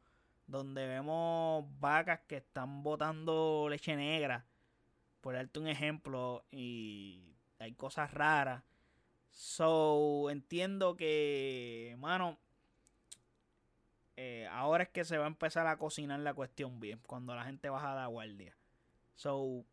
donde 0.46 0.86
vemos 0.86 1.64
vacas 1.80 2.20
que 2.26 2.38
están 2.38 2.82
botando 2.82 3.68
leche 3.68 3.96
negra, 3.96 4.46
por 5.20 5.34
darte 5.34 5.58
un 5.58 5.68
ejemplo, 5.68 6.44
y 6.50 7.34
hay 7.58 7.72
cosas 7.72 8.12
raras. 8.12 8.62
So, 9.30 10.30
entiendo 10.30 10.96
que, 10.96 11.94
mano, 11.98 12.38
eh, 14.16 14.48
ahora 14.50 14.84
es 14.84 14.90
que 14.90 15.04
se 15.04 15.18
va 15.18 15.24
a 15.24 15.28
empezar 15.28 15.66
a 15.66 15.76
cocinar 15.76 16.20
la 16.20 16.34
cuestión 16.34 16.80
bien, 16.80 17.00
cuando 17.06 17.34
la 17.34 17.44
gente 17.44 17.68
baja 17.68 17.94
la 17.94 18.06
guardia. 18.06 18.56
So, 19.14 19.64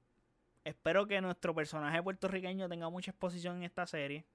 espero 0.63 1.07
que 1.07 1.21
nuestro 1.21 1.55
personaje 1.55 2.01
puertorriqueño 2.03 2.67
tenga 2.69 2.89
mucha 2.89 3.11
exposición 3.11 3.57
en 3.57 3.63
esta 3.63 3.85
serie. 3.87 4.25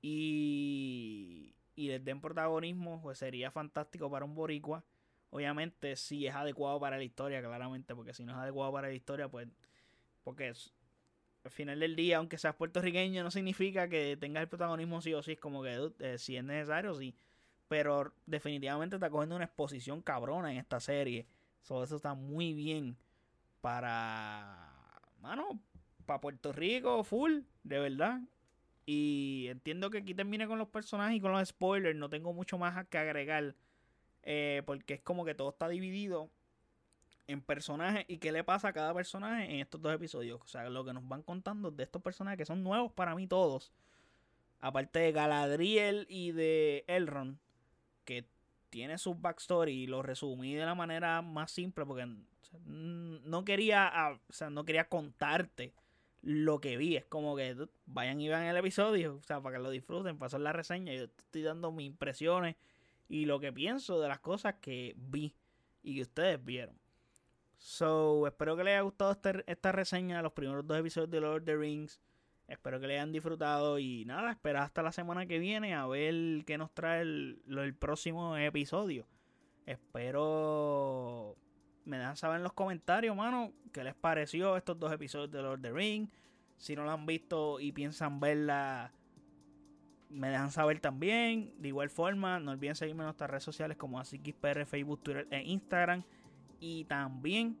Y, 0.00 1.54
y 1.76 1.88
les 1.88 2.04
den 2.04 2.20
protagonismo, 2.20 3.00
pues 3.02 3.18
sería 3.18 3.50
fantástico 3.50 4.10
para 4.10 4.24
un 4.24 4.34
boricua. 4.34 4.84
Obviamente, 5.30 5.96
si 5.96 6.26
es 6.26 6.34
adecuado 6.34 6.78
para 6.80 6.98
la 6.98 7.04
historia, 7.04 7.40
claramente, 7.40 7.94
porque 7.94 8.12
si 8.12 8.24
no 8.24 8.32
es 8.32 8.38
adecuado 8.38 8.72
para 8.72 8.88
la 8.88 8.94
historia, 8.94 9.28
pues. 9.28 9.48
Porque 10.24 10.52
al 11.44 11.50
final 11.50 11.80
del 11.80 11.96
día, 11.96 12.18
aunque 12.18 12.38
seas 12.38 12.54
puertorriqueño, 12.54 13.22
no 13.22 13.30
significa 13.30 13.88
que 13.88 14.16
tengas 14.18 14.42
el 14.42 14.48
protagonismo 14.48 15.00
sí 15.00 15.14
o 15.14 15.22
sí. 15.22 15.32
Es 15.32 15.40
como 15.40 15.62
que 15.62 15.92
eh, 16.00 16.18
si 16.18 16.36
es 16.36 16.44
necesario, 16.44 16.94
sí. 16.94 17.14
Pero 17.68 18.12
definitivamente 18.26 18.96
está 18.96 19.10
cogiendo 19.10 19.36
una 19.36 19.46
exposición 19.46 20.02
cabrona 20.02 20.52
en 20.52 20.58
esta 20.58 20.80
serie. 20.80 21.26
eso 21.62 21.84
está 21.84 22.14
muy 22.14 22.52
bien 22.52 22.96
para. 23.60 24.68
Mano, 25.20 25.60
para 26.04 26.20
Puerto 26.20 26.52
Rico, 26.52 27.02
full, 27.04 27.40
de 27.62 27.78
verdad. 27.78 28.20
Y 28.84 29.46
entiendo 29.48 29.90
que 29.90 29.98
aquí 29.98 30.14
termine 30.14 30.46
con 30.46 30.58
los 30.58 30.68
personajes 30.68 31.16
y 31.16 31.20
con 31.20 31.32
los 31.32 31.48
spoilers. 31.48 31.96
No 31.96 32.10
tengo 32.10 32.32
mucho 32.32 32.58
más 32.58 32.86
que 32.88 32.98
agregar. 32.98 33.54
Eh, 34.24 34.62
porque 34.66 34.94
es 34.94 35.00
como 35.00 35.24
que 35.24 35.34
todo 35.34 35.50
está 35.50 35.68
dividido 35.68 36.30
en 37.26 37.40
personajes 37.40 38.04
y 38.08 38.18
qué 38.18 38.32
le 38.32 38.44
pasa 38.44 38.68
a 38.68 38.72
cada 38.72 38.94
personaje 38.94 39.44
en 39.44 39.60
estos 39.60 39.80
dos 39.80 39.94
episodios. 39.94 40.40
O 40.42 40.46
sea, 40.46 40.68
lo 40.68 40.84
que 40.84 40.92
nos 40.92 41.06
van 41.06 41.22
contando 41.22 41.70
de 41.70 41.84
estos 41.84 42.02
personajes 42.02 42.38
que 42.38 42.44
son 42.44 42.62
nuevos 42.62 42.92
para 42.92 43.14
mí 43.14 43.26
todos. 43.26 43.72
Aparte 44.60 45.00
de 45.00 45.12
Galadriel 45.12 46.06
y 46.08 46.32
de 46.32 46.84
Elrond 46.86 47.38
tiene 48.72 48.96
su 48.96 49.14
backstory 49.14 49.82
y 49.82 49.86
lo 49.86 50.02
resumí 50.02 50.54
de 50.54 50.64
la 50.64 50.74
manera 50.74 51.20
más 51.20 51.50
simple 51.50 51.84
porque 51.84 52.08
no 52.64 53.44
quería, 53.44 53.86
ah, 53.86 54.18
o 54.26 54.32
sea, 54.32 54.48
no 54.48 54.64
quería 54.64 54.88
contarte 54.88 55.74
lo 56.22 56.58
que 56.58 56.78
vi. 56.78 56.96
Es 56.96 57.04
como 57.04 57.36
que 57.36 57.54
vayan 57.84 58.18
y 58.22 58.28
vean 58.28 58.44
el 58.44 58.56
episodio, 58.56 59.16
o 59.16 59.22
sea, 59.22 59.42
para 59.42 59.58
que 59.58 59.62
lo 59.62 59.68
disfruten, 59.68 60.18
pasar 60.18 60.40
la 60.40 60.54
reseña. 60.54 60.94
Yo 60.94 61.04
estoy 61.04 61.42
dando 61.42 61.70
mis 61.70 61.86
impresiones 61.86 62.56
y 63.10 63.26
lo 63.26 63.40
que 63.40 63.52
pienso 63.52 64.00
de 64.00 64.08
las 64.08 64.20
cosas 64.20 64.54
que 64.62 64.94
vi 64.96 65.36
y 65.82 65.96
que 65.96 66.02
ustedes 66.02 66.42
vieron. 66.42 66.74
So, 67.58 68.26
espero 68.26 68.56
que 68.56 68.64
les 68.64 68.72
haya 68.72 68.80
gustado 68.80 69.12
este, 69.12 69.44
esta 69.46 69.70
reseña 69.70 70.16
de 70.16 70.22
los 70.22 70.32
primeros 70.32 70.66
dos 70.66 70.78
episodios 70.78 71.10
de 71.10 71.20
Lord 71.20 71.42
of 71.42 71.44
the 71.44 71.56
Rings. 71.56 72.00
Espero 72.52 72.78
que 72.78 72.86
le 72.86 72.94
hayan 72.96 73.12
disfrutado 73.12 73.78
y 73.78 74.04
nada, 74.04 74.30
espera 74.30 74.62
hasta 74.62 74.82
la 74.82 74.92
semana 74.92 75.24
que 75.24 75.38
viene 75.38 75.74
a 75.74 75.86
ver 75.86 76.44
qué 76.44 76.58
nos 76.58 76.70
trae 76.70 77.00
el, 77.00 77.74
próximo 77.78 78.36
episodio. 78.36 79.06
Espero 79.64 81.34
me 81.86 81.96
dejan 81.96 82.18
saber 82.18 82.36
en 82.36 82.42
los 82.42 82.52
comentarios, 82.52 83.16
mano, 83.16 83.52
qué 83.72 83.82
les 83.82 83.94
pareció 83.94 84.58
estos 84.58 84.78
dos 84.78 84.92
episodios 84.92 85.30
de 85.30 85.40
Lord 85.40 85.54
of 85.54 85.62
the 85.62 85.72
Ring. 85.72 86.08
Si 86.58 86.76
no 86.76 86.84
lo 86.84 86.90
han 86.90 87.06
visto 87.06 87.58
y 87.58 87.72
piensan 87.72 88.20
verla, 88.20 88.92
me 90.10 90.28
dejan 90.28 90.50
saber 90.50 90.78
también. 90.78 91.54
De 91.56 91.68
igual 91.68 91.88
forma, 91.88 92.38
no 92.38 92.50
olviden 92.50 92.76
seguirme 92.76 93.00
en 93.00 93.06
nuestras 93.06 93.30
redes 93.30 93.44
sociales 93.44 93.78
como 93.78 93.98
AsiXPR, 93.98 94.66
Facebook, 94.66 95.02
Twitter 95.02 95.26
e 95.30 95.42
Instagram. 95.42 96.02
Y 96.60 96.84
también 96.84 97.56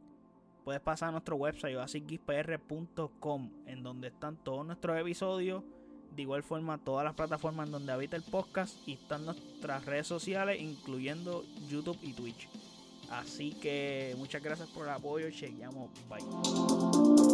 puedes 0.64 0.80
pasar 0.80 1.10
a 1.10 1.12
nuestro 1.12 1.36
website 1.36 1.76
basicgispr.com 1.76 3.50
en 3.66 3.82
donde 3.82 4.08
están 4.08 4.36
todos 4.36 4.66
nuestros 4.66 4.98
episodios 4.98 5.62
de 6.14 6.22
igual 6.22 6.42
forma 6.42 6.78
todas 6.78 7.04
las 7.04 7.14
plataformas 7.14 7.66
en 7.66 7.72
donde 7.72 7.92
habita 7.92 8.16
el 8.16 8.22
podcast 8.22 8.76
y 8.86 8.94
están 8.94 9.24
nuestras 9.24 9.84
redes 9.86 10.06
sociales 10.06 10.60
incluyendo 10.60 11.44
YouTube 11.68 11.98
y 12.02 12.12
Twitch 12.12 12.48
Así 13.12 13.52
que 13.52 14.14
muchas 14.16 14.42
gracias 14.42 14.68
por 14.70 14.86
el 14.86 14.94
apoyo. 14.94 15.30
Chequeamos. 15.30 15.90
Bye. 16.08 17.31